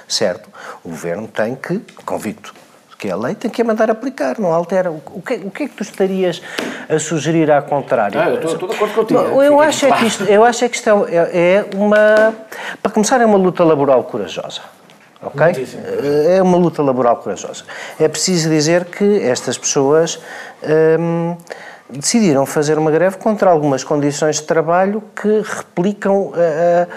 [0.07, 0.49] Certo?
[0.83, 2.53] O governo tem que, convicto
[2.99, 4.89] que é a lei, tem que a mandar aplicar, não altera.
[4.89, 6.41] O que, o que é que tu estarias
[6.87, 8.17] a sugerir ao contrário?
[8.17, 9.19] Ah, eu estou de acordo contigo.
[9.43, 12.33] Eu, acho é que isto, eu acho é que isto é, é uma.
[12.81, 14.61] Para começar, é uma luta laboral corajosa
[15.25, 15.67] ok?
[16.35, 17.63] É uma luta laboral corajosa.
[17.99, 20.19] É preciso dizer que estas pessoas
[20.99, 21.35] hum,
[21.89, 26.87] decidiram fazer uma greve contra algumas condições de trabalho que replicam a, a,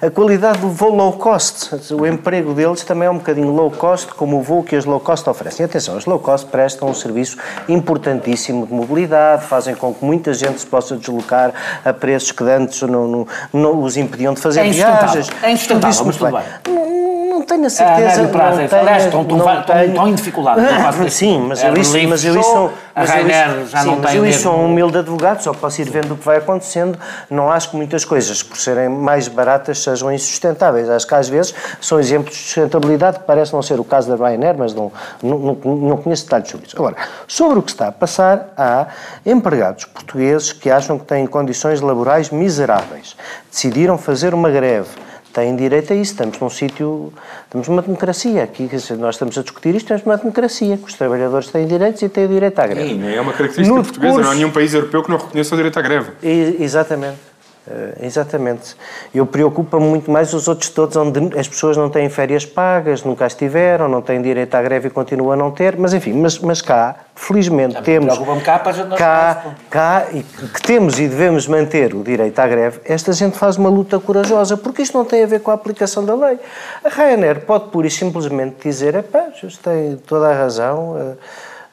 [0.00, 1.70] a, qualidade do voo low cost.
[1.92, 5.00] O emprego deles também é um bocadinho low cost, como o voo que as low
[5.00, 5.64] cost oferecem.
[5.66, 7.36] Atenção, as low cost prestam um serviço
[7.68, 11.52] importantíssimo de mobilidade, fazem com que muita gente se possa deslocar
[11.84, 15.28] a preços que antes não, não, não os impediam de fazer é viagens.
[15.42, 17.15] É insustentável, mas tudo bem.
[17.36, 18.28] Não tenho a certeza.
[18.28, 20.60] Prazo, não tenho, Aliás, estão, estão, não estão, estão em dificuldade.
[20.60, 24.24] Ah, sim, mas eu isso, mas eu isso, a Rainer já sim, não mas eu
[24.26, 26.98] isso sou um humilde advogado, só posso ir vendo o que vai acontecendo.
[27.28, 30.88] Não acho que muitas coisas, por serem mais baratas, sejam insustentáveis.
[30.88, 34.16] Acho que às vezes são exemplos de sustentabilidade que parece não ser o caso da
[34.16, 34.90] Ryanair, mas não,
[35.22, 36.76] não, não, não conheço detalhes sobre isso.
[36.76, 36.96] Agora,
[37.28, 38.86] sobre o que está a passar, há
[39.26, 43.14] empregados portugueses que acham que têm condições laborais miseráveis.
[43.50, 44.88] Decidiram fazer uma greve
[45.36, 46.12] têm direito a isso.
[46.12, 47.12] Estamos num sítio,
[47.44, 48.68] estamos numa democracia aqui,
[48.98, 52.26] nós estamos a discutir isto, estamos numa democracia, que os trabalhadores têm direitos e têm
[52.26, 52.94] direito à greve.
[52.94, 55.54] Sim, é uma característica no portuguesa, decurso, não há nenhum país europeu que não reconheça
[55.54, 56.12] o direito à greve.
[56.22, 57.18] exatamente.
[57.66, 58.76] Uh, exatamente.
[59.12, 63.26] Eu preocupo-me muito mais os outros todos, onde as pessoas não têm férias pagas, nunca
[63.26, 66.38] as tiveram, não têm direito à greve e continuam a não ter, mas enfim, mas,
[66.38, 68.16] mas cá, felizmente, Já temos.
[68.44, 73.12] Cá, para cá, cá, e que temos e devemos manter o direito à greve, esta
[73.12, 76.14] gente faz uma luta corajosa, porque isto não tem a ver com a aplicação da
[76.14, 76.38] lei.
[76.84, 79.26] A Ryanair pode pura e simplesmente dizer: é pá,
[79.64, 81.16] tem toda a razão.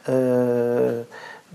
[0.08, 1.06] Uh, uh,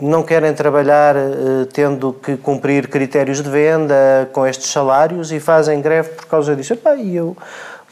[0.00, 5.80] não querem trabalhar uh, tendo que cumprir critérios de venda com estes salários e fazem
[5.80, 6.72] greve por causa disso.
[6.72, 7.36] Epá, eu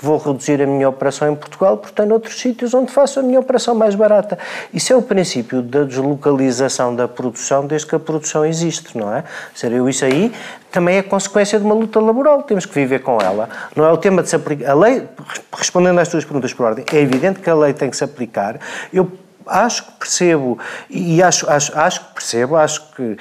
[0.00, 3.40] vou reduzir a minha operação em Portugal porque tenho outros sítios onde faço a minha
[3.40, 4.38] operação mais barata.
[4.72, 9.24] Isso é o princípio da deslocalização da produção desde que a produção existe, não é?
[9.54, 10.32] Seria isso aí
[10.70, 13.48] também é consequência de uma luta laboral, temos que viver com ela.
[13.74, 14.72] Não é o tema de se aplicar.
[14.72, 15.08] A lei,
[15.56, 18.60] respondendo às tuas perguntas por ordem, é evidente que a lei tem que se aplicar.
[18.92, 19.10] Eu
[19.46, 20.58] acho que percebo,
[20.90, 23.16] e acho, acho, acho que percebo, acho que,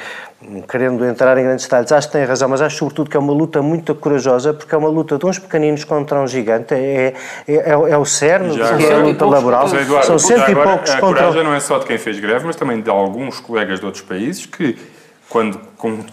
[0.68, 3.34] querendo entrar em grandes detalhes, acho que tem razão, mas acho sobretudo que é uma
[3.34, 7.14] luta muito corajosa, porque é uma luta de uns pequeninos contra um gigante, é,
[7.48, 9.68] é, é, é o cerne Já, que é a luta laboral.
[9.76, 11.24] Eduardo, São cento e poucos a contra...
[11.24, 14.04] coragem não é só de quem fez greve, mas também de alguns colegas de outros
[14.04, 14.78] países que,
[15.30, 15.60] quando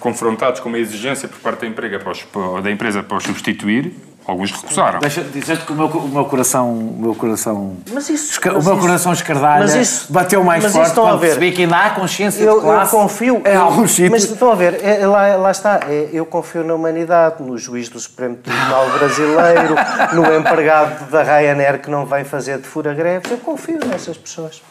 [0.00, 2.26] confrontados com uma exigência por parte da, empresa para os,
[2.62, 5.00] da empresa para os substituir, Alguns recusaram.
[5.00, 8.64] Deixa dizer-te que o meu, o meu coração, o meu coração, mas isso, o mas
[8.64, 12.56] meu isso, coração escardalha isso, bateu mais forte quando percebi que ainda há consciência eu,
[12.56, 14.10] de classe eu confio, em alguns sítios.
[14.10, 17.88] Mas estão a ver, é, lá, lá está, é, eu confio na humanidade, no juiz
[17.88, 19.74] do Supremo Tribunal Brasileiro,
[20.12, 24.62] no empregado da Ryanair que não vem fazer de fura greves, eu confio nessas pessoas.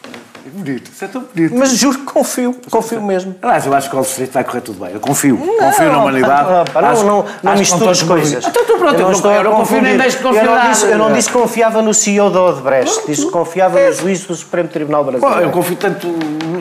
[0.44, 1.54] É bonito, isso é tão bonito.
[1.56, 3.34] Mas juro que confio, confio mesmo.
[3.40, 4.92] Aliás, eu acho que o Street vai correr tudo bem.
[4.92, 5.36] Eu confio.
[5.36, 6.48] Não, confio na humanidade.
[6.50, 8.44] Não, não, acho, não, não misturo as coisas.
[8.46, 10.44] Então, tu pronto, eu não, estou, eu não confio nem deixo de confiar.
[10.44, 13.80] Eu não, disse, eu não disse que confiava no CEO da Odebrecht, disse que confiava
[13.80, 15.36] no juízo do Supremo Tribunal Brasileiro.
[15.36, 16.08] Bom, eu confio tanto,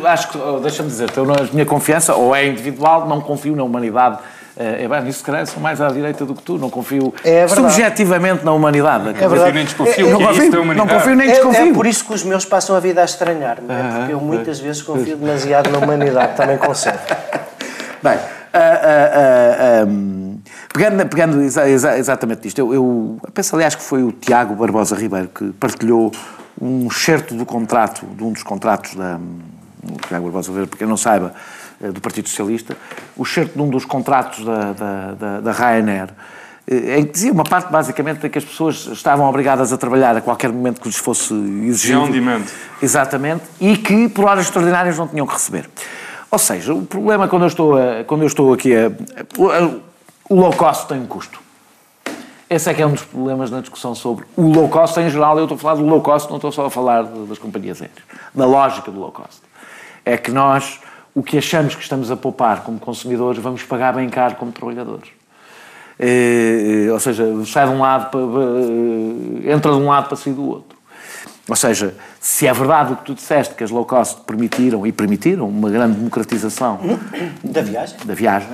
[0.06, 4.20] acho que, deixa-me dizer, a minha confiança, ou é individual, não confio na humanidade
[4.62, 7.48] é, bem, nisso se calhar sou mais à direita do que tu, não confio é
[7.48, 9.10] subjetivamente na humanidade.
[9.10, 9.54] É verdade.
[9.54, 11.66] Nem desconfio, é, não, confio, não confio nem desconfio.
[11.66, 14.20] É, é por isso que os meus passam a vida a estranhar-me, ah, porque eu
[14.20, 17.00] muitas vezes confio demasiado na humanidade, também concedo.
[18.04, 20.40] Bem, uh, uh, uh, um,
[20.74, 24.96] pegando, pegando exa, exa, exatamente disto, eu, eu penso, aliás, que foi o Tiago Barbosa
[24.96, 26.12] Ribeiro que partilhou
[26.60, 29.20] um certo do contrato, de um dos contratos da.
[29.84, 31.34] O Tiago Barbosa Ribeiro, para quem não saiba,
[31.90, 32.78] do Partido Socialista,
[33.18, 36.10] o certo de um dos contratos da, da, da, da Ryanair,
[36.68, 40.16] eh, em que dizia uma parte basicamente de que as pessoas estavam obrigadas a trabalhar
[40.16, 42.02] a qualquer momento que lhes fosse exigido.
[42.02, 42.42] on
[42.82, 43.44] Exatamente.
[43.60, 45.70] E que por horas extraordinárias não tinham que receber.
[46.30, 48.92] Ou seja, o problema quando eu estou, a, quando eu estou aqui a,
[50.30, 51.42] o low cost tem um custo.
[52.50, 55.38] Esse é que é um dos problemas na discussão sobre o low cost em geral.
[55.38, 58.04] Eu estou a falar do low cost, não estou só a falar das companhias aéreas.
[58.34, 59.42] Da lógica do low cost.
[60.06, 60.80] É que nós
[61.14, 65.10] o que achamos que estamos a poupar como consumidores, vamos pagar bem caro como trabalhadores.
[66.00, 68.20] É, ou seja, sai de um lado, para,
[69.54, 70.78] entra de um lado para sair do outro.
[71.48, 74.92] Ou seja, se é verdade o que tu disseste, que as low cost permitiram, e
[74.92, 76.80] permitiram, uma grande democratização...
[77.44, 77.98] Da viagem.
[78.06, 78.50] Da viagem.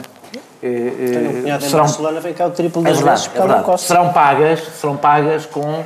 [0.63, 3.87] É, Tenho um cunhado serão, Barcelona, vem cá o triplo das é vezes é cost.
[3.87, 5.85] Serão pagas, serão pagas com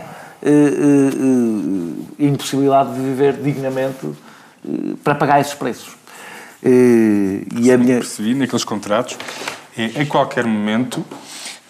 [2.17, 4.09] impossibilidade de viver dignamente
[5.03, 6.00] para pagar esses preços.
[6.63, 7.97] Uh, e a minha...
[7.97, 9.17] percebi naqueles contratos,
[9.77, 11.03] é, em qualquer momento,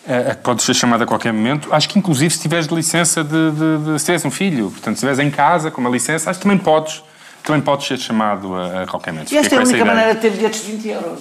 [0.08, 3.52] é, pode ser chamado a qualquer momento, acho que inclusive se tiveres de licença de,
[3.52, 6.40] de, de se tiveres um filho, portanto, se estiveres em casa com uma licença, acho
[6.40, 7.04] que também podes,
[7.44, 9.32] também podes ser chamado a, a qualquer momento.
[9.32, 11.20] E esta é a única maneira de ter bilhetes de 20 euros.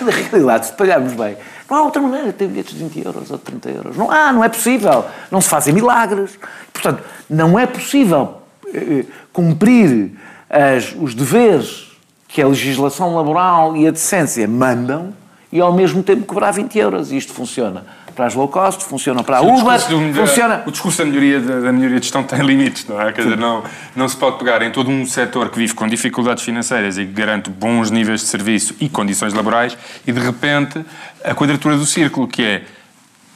[0.00, 1.36] Na realidade, se pagarmos bem,
[1.68, 3.96] não há outra maneira de ter bilhetes de 20 euros ou de 30 euros.
[3.96, 5.04] Não há, não é possível.
[5.30, 6.38] Não se fazem milagres.
[6.72, 8.38] Portanto, não é possível
[8.72, 10.12] eh, cumprir
[10.48, 11.93] as, os deveres
[12.34, 15.14] que a legislação laboral e a decência mandam
[15.52, 17.12] e ao mesmo tempo cobrar 20 euros.
[17.12, 19.80] E isto funciona para as low cost, funciona para a Uber,
[20.12, 20.64] funciona...
[20.66, 23.12] O discurso da melhoria, da melhoria de gestão tem limites, não é?
[23.12, 23.62] Quer dizer, não,
[23.94, 27.12] não se pode pegar em todo um setor que vive com dificuldades financeiras e que
[27.12, 30.84] garante bons níveis de serviço e condições laborais e, de repente,
[31.22, 32.62] a quadratura do círculo, que é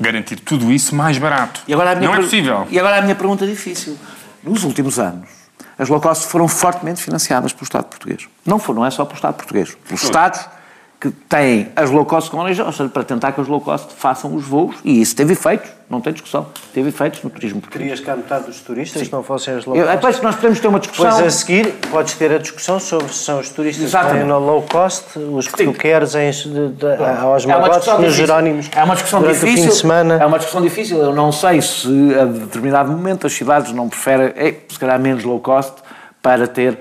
[0.00, 1.60] garantir tudo isso mais barato.
[1.68, 2.66] E agora a minha não é possível.
[2.68, 3.96] E agora a minha pergunta difícil.
[4.42, 5.37] Nos últimos anos,
[5.78, 8.28] as low cost foram fortemente financiadas pelo Estado português.
[8.44, 9.76] Não, foi, não é só pelo Estado português.
[9.86, 10.46] Pelos Estados
[11.00, 13.92] que têm as low cost como origem, ou seja, para tentar que as low cost
[13.94, 17.62] façam os voos, e isso teve efeitos, não tem discussão, teve efeitos no turismo.
[17.62, 19.08] Querias que a metade dos turistas Sim.
[19.12, 19.88] não fossem as low cost?
[19.88, 21.04] Eu, depois nós podemos ter uma discussão...
[21.04, 24.16] Depois a seguir podes ter a discussão sobre se são os turistas Exatamente.
[24.16, 25.72] que estão na low cost, os que Sim.
[25.72, 29.68] tu queres em, de, de, aos é magotes, nos Jerónimos, é uma discussão difícil, fim
[29.68, 30.18] de semana.
[30.20, 31.88] É uma discussão difícil, eu não sei se
[32.20, 35.74] a determinado momento as cidades não preferem, é, se calhar menos low cost,
[36.20, 36.76] para ter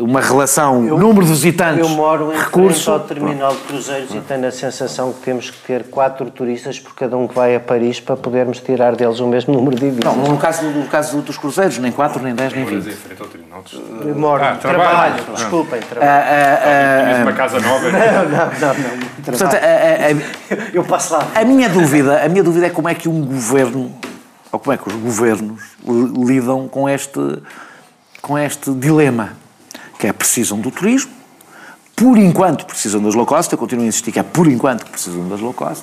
[0.00, 2.90] uma relação, eu, número de visitantes, Eu moro em recurso.
[2.90, 6.94] ao terminal de cruzeiros e tenho a sensação que temos que ter quatro turistas por
[6.94, 10.16] cada um que vai a Paris para podermos tirar deles o mesmo número de divisas.
[10.16, 12.96] Não, no caso, no caso dos cruzeiros, nem quatro, nem dez, nem vinte.
[14.06, 16.10] Eu moro, ah, trabalho, trabalho, desculpem, trabalho.
[16.10, 17.84] Ah, ah, ah, uma casa nova?
[17.92, 18.98] Não, não, não.
[18.98, 21.26] não Portanto, a, a, a, eu passo lá.
[21.34, 23.94] A minha dúvida, a minha dúvida é como é que um governo,
[24.50, 25.62] ou como é que os governos
[26.26, 27.20] lidam com este
[28.22, 29.32] com este dilema,
[30.04, 31.10] que é precisam do turismo,
[31.96, 34.90] por enquanto precisam das low cost, eu continuo a insistir que é por enquanto que
[34.90, 35.82] precisam das low cost,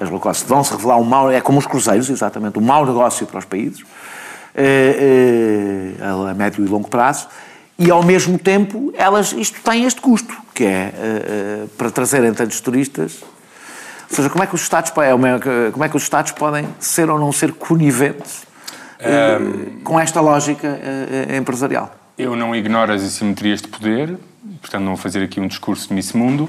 [0.00, 2.86] as low cost vão se revelar um mau, é como os cruzeiros, exatamente, um mau
[2.86, 3.82] negócio para os países,
[4.54, 7.26] eh, eh, a médio e longo prazo,
[7.76, 12.60] e ao mesmo tempo elas, isto tem este custo, que é eh, para trazerem tantos
[12.60, 13.24] turistas,
[14.08, 17.10] ou seja, como é que os Estados, é como é que os Estados podem ser
[17.10, 18.46] ou não ser coniventes
[19.00, 20.80] um, com esta lógica
[21.36, 21.97] empresarial?
[22.18, 24.18] Eu não ignoro as assimetrias de poder,
[24.60, 26.48] portanto não vou fazer aqui um discurso de Miss Mundo,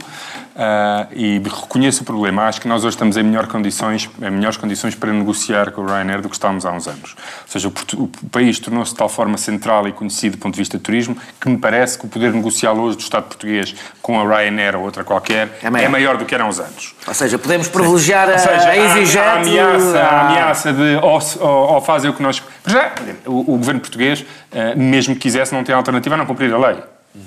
[0.59, 2.43] uh, e reconheço o problema.
[2.43, 5.85] Acho que nós hoje estamos em, melhor condições, em melhores condições para negociar com o
[5.85, 7.15] Ryanair do que estávamos há uns anos.
[7.41, 10.59] Ou seja, o, o país tornou-se de tal forma central e conhecido do ponto de
[10.59, 14.19] vista do turismo que me parece que o poder negocial hoje do Estado português com
[14.19, 16.95] a Ryanair ou outra qualquer é maior, é maior do que era há uns anos.
[17.07, 19.19] Ou seja, podemos privilegiar a, seja, a EasyJet...
[19.19, 22.41] A, ameaça, a ameaça de ou, ou, ou fazem o que nós...
[22.65, 22.91] Já,
[23.25, 26.57] o, o governo português, uh, mesmo que quisesse, não tem alternativa a não cumprir a
[26.57, 26.77] lei.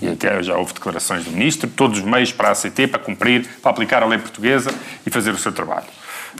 [0.00, 3.46] E até já houve declarações do Ministro, todos os meios para a ACT, para cumprir,
[3.60, 4.72] para aplicar a lei portuguesa
[5.06, 5.86] e fazer o seu trabalho.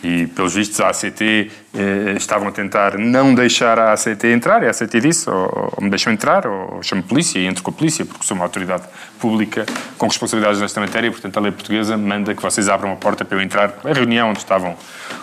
[0.02, 4.66] E, pelos vistos, a ACT eh, estavam a tentar não deixar a ACT entrar, e
[4.66, 7.70] a ACT disse, ou, ou me deixam entrar, ou, ou chamo polícia, e entro com
[7.70, 8.84] a polícia, porque sou uma autoridade
[9.20, 9.66] pública
[9.98, 13.24] com responsabilidades nesta matéria, e, portanto, a lei portuguesa manda que vocês abram a porta
[13.24, 14.76] para eu entrar a reunião onde estavam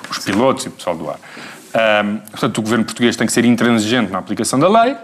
[0.10, 1.20] os pilotos e o pessoal do ar.
[1.70, 4.96] Um, portanto, o governo português tem que ser intransigente na aplicação da lei,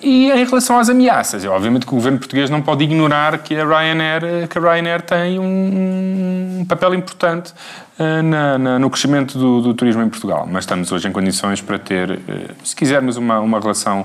[0.00, 3.54] e em relação às ameaças, é obviamente que o governo português não pode ignorar que
[3.54, 7.52] a Ryanair, que a Ryanair tem um, papel importante
[7.98, 10.46] uh, na, na, no crescimento do, do, turismo em Portugal.
[10.50, 12.18] Mas estamos hoje em condições para ter, uh,
[12.64, 14.04] se quisermos, uma, uma relação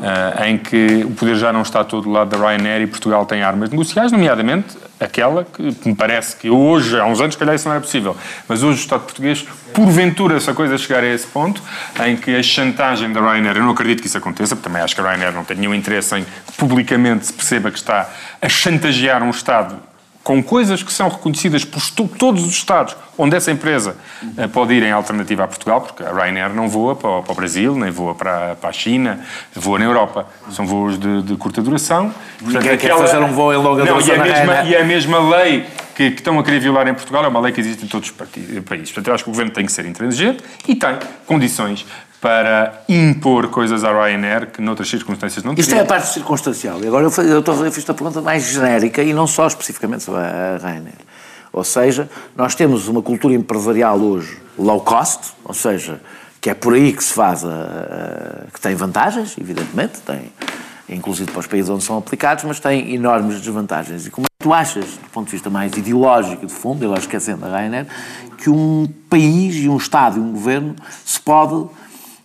[0.00, 3.26] uh, em que o poder já não está todo do lado da Ryanair e Portugal
[3.26, 7.66] tem armas negociais, nomeadamente aquela que me parece que hoje, há uns anos, calhar isso
[7.66, 8.16] não era possível,
[8.48, 11.62] mas hoje o Estado português, porventura, se a coisa chegar a esse ponto,
[12.04, 14.94] em que a chantagem da Ryanair, eu não acredito que isso aconteça, porque também acho
[14.94, 16.24] que a Ryanair não tem nenhum interesse em
[16.56, 18.08] publicamente se perceba que está
[18.40, 19.76] a chantagear um Estado
[20.26, 23.96] com coisas que são reconhecidas por todos os Estados onde essa empresa
[24.36, 27.34] uh, pode ir em alternativa a Portugal, porque a Ryanair não voa para, para o
[27.36, 29.20] Brasil, nem voa para, para, a China,
[29.54, 30.26] voa na Europa.
[30.50, 32.12] São voos de, de curta duração.
[32.40, 33.00] Portanto, Ninguém aquela...
[33.00, 35.64] quer fazer um voo em longa duração não, e, a mesma, e a mesma lei
[35.94, 38.10] que, que, estão a querer violar em Portugal é uma lei que existe em todos
[38.10, 38.90] os países.
[38.90, 41.86] Portanto, eu acho que o Governo tem que ser intransigente e tem condições
[42.20, 46.80] para impor coisas à Ryanair que noutras circunstâncias não Isto é a parte circunstancial.
[46.82, 50.02] E agora eu, eu, estou, eu fiz a pergunta mais genérica e não só especificamente
[50.02, 51.06] sobre a Ryanair.
[51.52, 56.00] Ou seja, nós temos uma cultura empresarial hoje low cost, ou seja,
[56.40, 60.32] que é por aí que se faz, a, a, que tem vantagens, evidentemente, tem,
[60.88, 64.06] inclusive para os países onde são aplicados, mas tem enormes desvantagens.
[64.06, 66.94] E como é que tu achas, do ponto de vista mais ideológico de fundo, eu
[66.94, 67.86] acho que é sendo a Ryanair,
[68.38, 71.68] que um país e um Estado e um governo se pode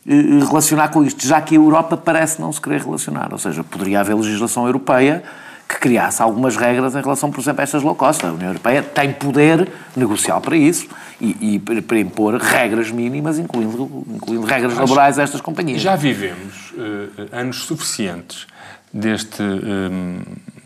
[0.06, 3.30] relacionar com isto, já que a Europa parece não se querer relacionar.
[3.32, 5.24] Ou seja, poderia haver legislação europeia
[5.68, 8.26] que criasse algumas regras em relação, por exemplo, a estas low cost.
[8.26, 10.88] A União Europeia tem poder negocial para isso
[11.20, 15.82] e, e para impor regras mínimas, incluindo, incluindo regras Acho laborais a estas companhias.
[15.82, 18.48] Já vivemos uh, anos suficientes
[18.94, 20.20] deste, um,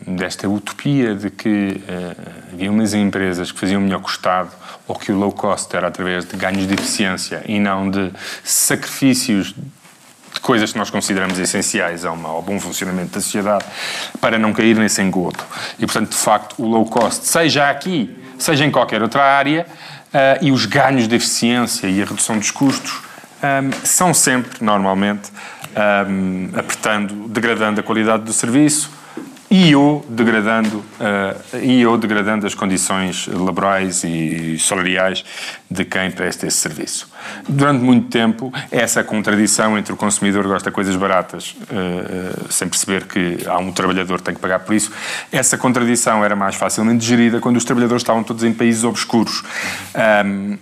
[0.06, 4.50] desta utopia de que uh, havia umas empresas que faziam melhor custado
[4.86, 8.12] ou que o low cost era através de ganhos de eficiência e não de
[8.44, 9.54] sacrifícios
[10.32, 13.64] de coisas que nós consideramos essenciais ao, ao bom funcionamento da sociedade
[14.20, 15.42] para não cair nesse engodo.
[15.78, 19.66] E, portanto, de facto, o low cost, seja aqui, seja em qualquer outra área,
[20.14, 23.00] uh, e os ganhos de eficiência e a redução dos custos
[23.42, 25.30] um, são sempre, normalmente,
[26.08, 28.90] um, apertando, degradando a qualidade do serviço,
[29.50, 35.24] e ou degradando, uh, e degradando as condições laborais e salariais
[35.70, 37.08] de quem presta esse serviço.
[37.48, 42.68] Durante muito tempo, essa contradição entre o consumidor que gosta de coisas baratas, uh, sem
[42.68, 44.90] perceber que há um trabalhador que tem que pagar por isso,
[45.30, 49.42] essa contradição era mais facilmente gerida quando os trabalhadores estavam todos em países obscuros.
[50.24, 50.58] Um,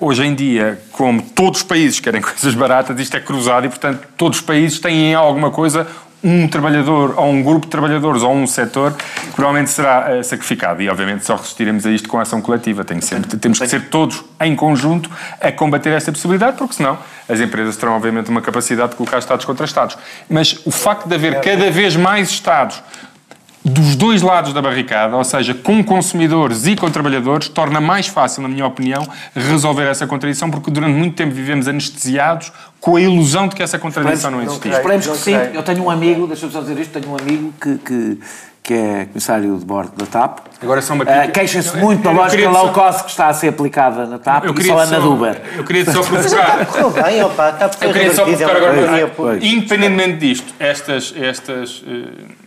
[0.00, 4.06] hoje em dia, como todos os países querem coisas baratas, isto é cruzado e, portanto,
[4.16, 5.86] todos os países têm alguma coisa
[6.26, 10.82] um trabalhador ou um grupo de trabalhadores ou um setor que provavelmente será uh, sacrificado
[10.82, 12.84] e obviamente só resistiremos a isto com ação coletiva.
[12.84, 15.08] Tem sempre, temos que ser todos em conjunto
[15.40, 16.98] a combater esta possibilidade porque senão
[17.28, 19.96] as empresas terão obviamente uma capacidade de colocar Estados contra Estados.
[20.28, 22.82] Mas o facto de haver cada vez mais Estados
[23.66, 28.42] dos dois lados da barricada, ou seja, com consumidores e com trabalhadores, torna mais fácil,
[28.42, 29.04] na minha opinião,
[29.34, 33.76] resolver essa contradição, porque durante muito tempo vivemos anestesiados com a ilusão de que essa
[33.76, 34.70] contradição não, existia.
[34.70, 35.34] Esperemos que sim.
[35.52, 38.20] Eu tenho um amigo, deixa-me só dizer isto, tenho um amigo que, que,
[38.62, 40.38] que é comissário de bordo da TAP.
[40.62, 41.02] Agora são uma...
[41.02, 44.54] Uh, Queixem-se muito da lógica low cost que está a ser aplicada na TAP eu
[44.54, 45.42] e só anda Uber.
[45.56, 46.66] Eu queria só provocar...
[46.66, 51.12] Correu bem, opa, TAP foi Eu queria só provocar agora, independentemente disto, estas...
[51.20, 52.45] estas uh,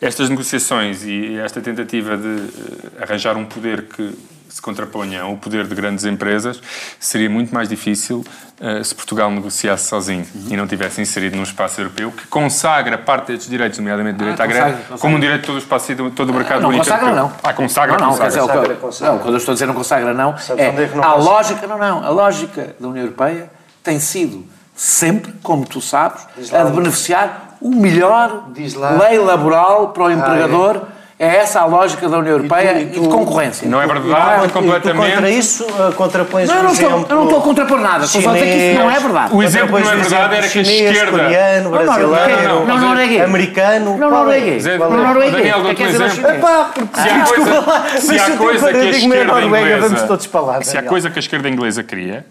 [0.00, 4.16] estas negociações e esta tentativa de eh, arranjar um poder que
[4.48, 6.60] se contraponha ao poder de grandes empresas
[6.98, 8.24] seria muito mais difícil
[8.60, 10.46] uh, se Portugal negociasse sozinho uhum.
[10.50, 14.44] e não tivesse inserido num espaço europeu que consagra parte destes direitos, nomeadamente direito ah,
[14.44, 16.84] à greve, como um direito de todo o espaço e todo o mercado não, único.
[16.84, 17.32] Consagra, não.
[17.42, 18.28] Ah, consagra, não, não, consagra.
[18.28, 19.12] Dizer, consagra, consagra.
[19.12, 21.78] não, quando eu estou a dizer não consagra, não, é, é não a lógica, não,
[21.78, 23.50] não, a lógica da União Europeia
[23.84, 24.44] tem sido
[24.74, 30.80] sempre, como tu sabes, a de beneficiar o melhor lei laboral para o empregador.
[31.22, 33.68] É essa a lógica da União Europeia e, tu, e, tu, e de concorrência.
[33.68, 35.12] Não é verdade, tu, completamente.
[35.12, 38.04] contra isso, uh, contrapões não, eu não estou, eu não estou a contrapor nada.
[38.06, 39.34] Estou só a dizer que isso não é verdade.
[39.34, 41.10] O exemplo não é verdade era que a esquerda...
[41.10, 43.20] coreano, brasileiro, não, não, norueguês.
[43.22, 43.98] americano...
[43.98, 44.64] Não norueguês.
[44.64, 45.32] Não norueguês.
[45.34, 46.16] Daniel, dou-te um exemplo.
[47.98, 50.62] Se há coisa que a esquerda inglesa...
[50.62, 52.24] Se há coisa que a esquerda inglesa queria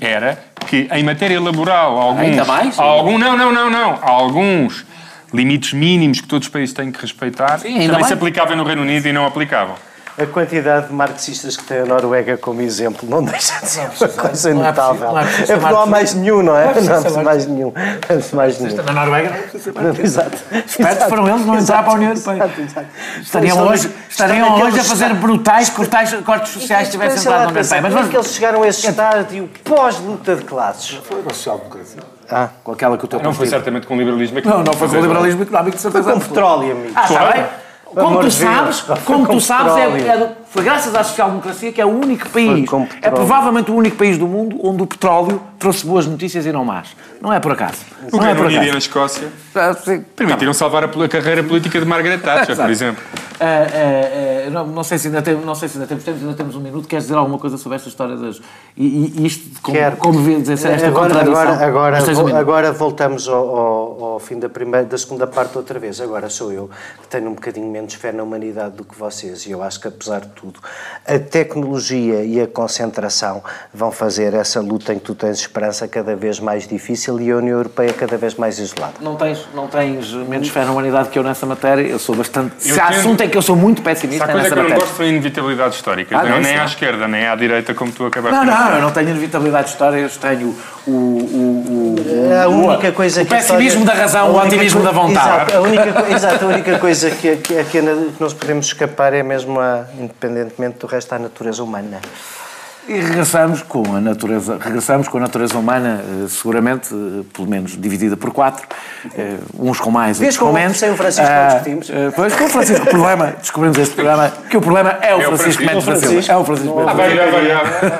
[0.00, 2.22] era que em matéria laboral alguns...
[2.22, 2.78] Ainda mais?
[2.78, 3.98] Algum, não, não, não, não.
[4.02, 4.84] Alguns
[5.32, 8.82] limites mínimos que todos os países têm que respeitar, Sim, também se aplicavam no Reino
[8.82, 9.76] Unido e não aplicavam.
[10.20, 14.08] A quantidade de marxistas que tem a Noruega como exemplo não deixa de ser uma
[14.08, 15.16] coisa notável.
[15.16, 16.74] É, é porque não há mais nenhum, não é?
[16.80, 17.72] Não há mais nenhum.
[17.72, 18.76] Não mais nenhum.
[18.82, 20.02] Na Noruega não precisa ser marxista.
[20.02, 20.38] Exato.
[20.66, 22.50] Espertos foram eles não entrar para a União Europeia.
[23.22, 27.60] Estariam hoje, estariam hoje a fazer brutais cortes, cortes sociais se tivessem entrado na União
[27.60, 27.82] Europeia.
[27.82, 28.10] Mas vamos...
[28.10, 31.00] que eles chegaram a esse estádio pós-luta de classes?
[31.04, 32.02] Foi a social-democracia.
[32.28, 34.66] Ah, com aquela que o teu Não foi certamente com o liberalismo económico.
[34.66, 36.12] Não, não foi com o liberalismo económico, de certeza.
[36.12, 36.92] Com petróleo, amigo.
[36.96, 37.67] Ah, está bem.
[37.94, 41.90] Como tu sabes, como tu sabes, é, é, foi graças à social-democracia que é o
[41.90, 42.68] único país,
[43.02, 46.64] é provavelmente o único país do mundo onde o petróleo trouxe boas notícias e não
[46.64, 46.96] más.
[47.20, 47.78] Não é por acaso.
[48.12, 48.68] O não é por acaso.
[48.68, 49.74] e na Escócia ah,
[50.14, 53.02] permitiram salvar a, carreira política de Margaret Thatcher, por exemplo.
[53.38, 56.18] Uh, uh, uh, não, não, sei se ainda tem, não sei se ainda temos tempo,
[56.20, 56.88] ainda temos um minuto.
[56.88, 58.40] Queres dizer alguma coisa sobre esta história das.
[58.76, 59.96] E, e isto, como, Quero.
[59.96, 61.40] como vê dizer esta agora, contradição?
[61.40, 65.78] Agora, agora, um agora voltamos ao, ao, ao, fim da, primeira, da segunda parte outra
[65.78, 66.00] vez.
[66.00, 66.68] Agora sou eu
[67.00, 69.46] que tenho um bocadinho menos fé na humanidade do que vocês.
[69.46, 70.60] E eu acho que, apesar de tudo,
[71.06, 73.42] a tecnologia e a concentração
[73.74, 77.36] vão fazer essa luta em que tu tens esperança cada vez mais difícil e a
[77.36, 78.94] União Europeia cada vez mais isolada.
[79.00, 81.82] Não tens, não tens menos fé na humanidade que eu nessa matéria.
[81.82, 82.54] Eu sou bastante.
[82.68, 84.24] Eu se há assunto é que eu sou muito pessimista.
[84.24, 86.16] Se há coisa que eu não gosto foi inevitabilidade histórica.
[86.16, 88.58] Ah, não, nem à esquerda, nem à direita, como tu acabaste de dizer.
[88.58, 90.90] Não, não, eu não tenho inevitabilidade histórica, eu tenho o.
[90.90, 93.34] o, o a única coisa o, que.
[93.34, 95.28] O pessimismo história, da razão, o otimismo da vontade.
[95.28, 97.82] Exato, a única, exato, a única coisa que, que, que
[98.20, 99.86] nós podemos escapar é mesmo, a,
[100.28, 102.00] independentemente do resto, a natureza humana.
[102.88, 107.78] E regressamos com a natureza, regressamos com a natureza humana, eh, seguramente, eh, pelo menos
[107.78, 108.66] dividida por quatro,
[109.14, 110.78] eh, uns com mais, outros com menos.
[110.78, 111.90] Sem o Francisco ah, discutimos.
[112.16, 115.64] Pois, com o Francisco, o problema, descobrimos este programa, que o problema é o Francisco
[115.64, 116.32] Mendes da Silva.
[116.32, 117.20] É o Francisco Mendes da Silva.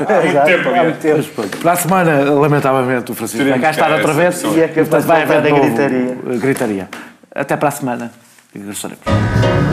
[0.08, 1.58] Há muito tempo, há muito tempo.
[1.58, 5.22] Para a semana, lamentavelmente, o Francisco vai cá estar outra vez e é de vai
[5.22, 6.18] haver gritaria.
[6.40, 6.88] gritaria.
[7.34, 8.10] Até para a semana.
[8.54, 9.67] E regressaremos.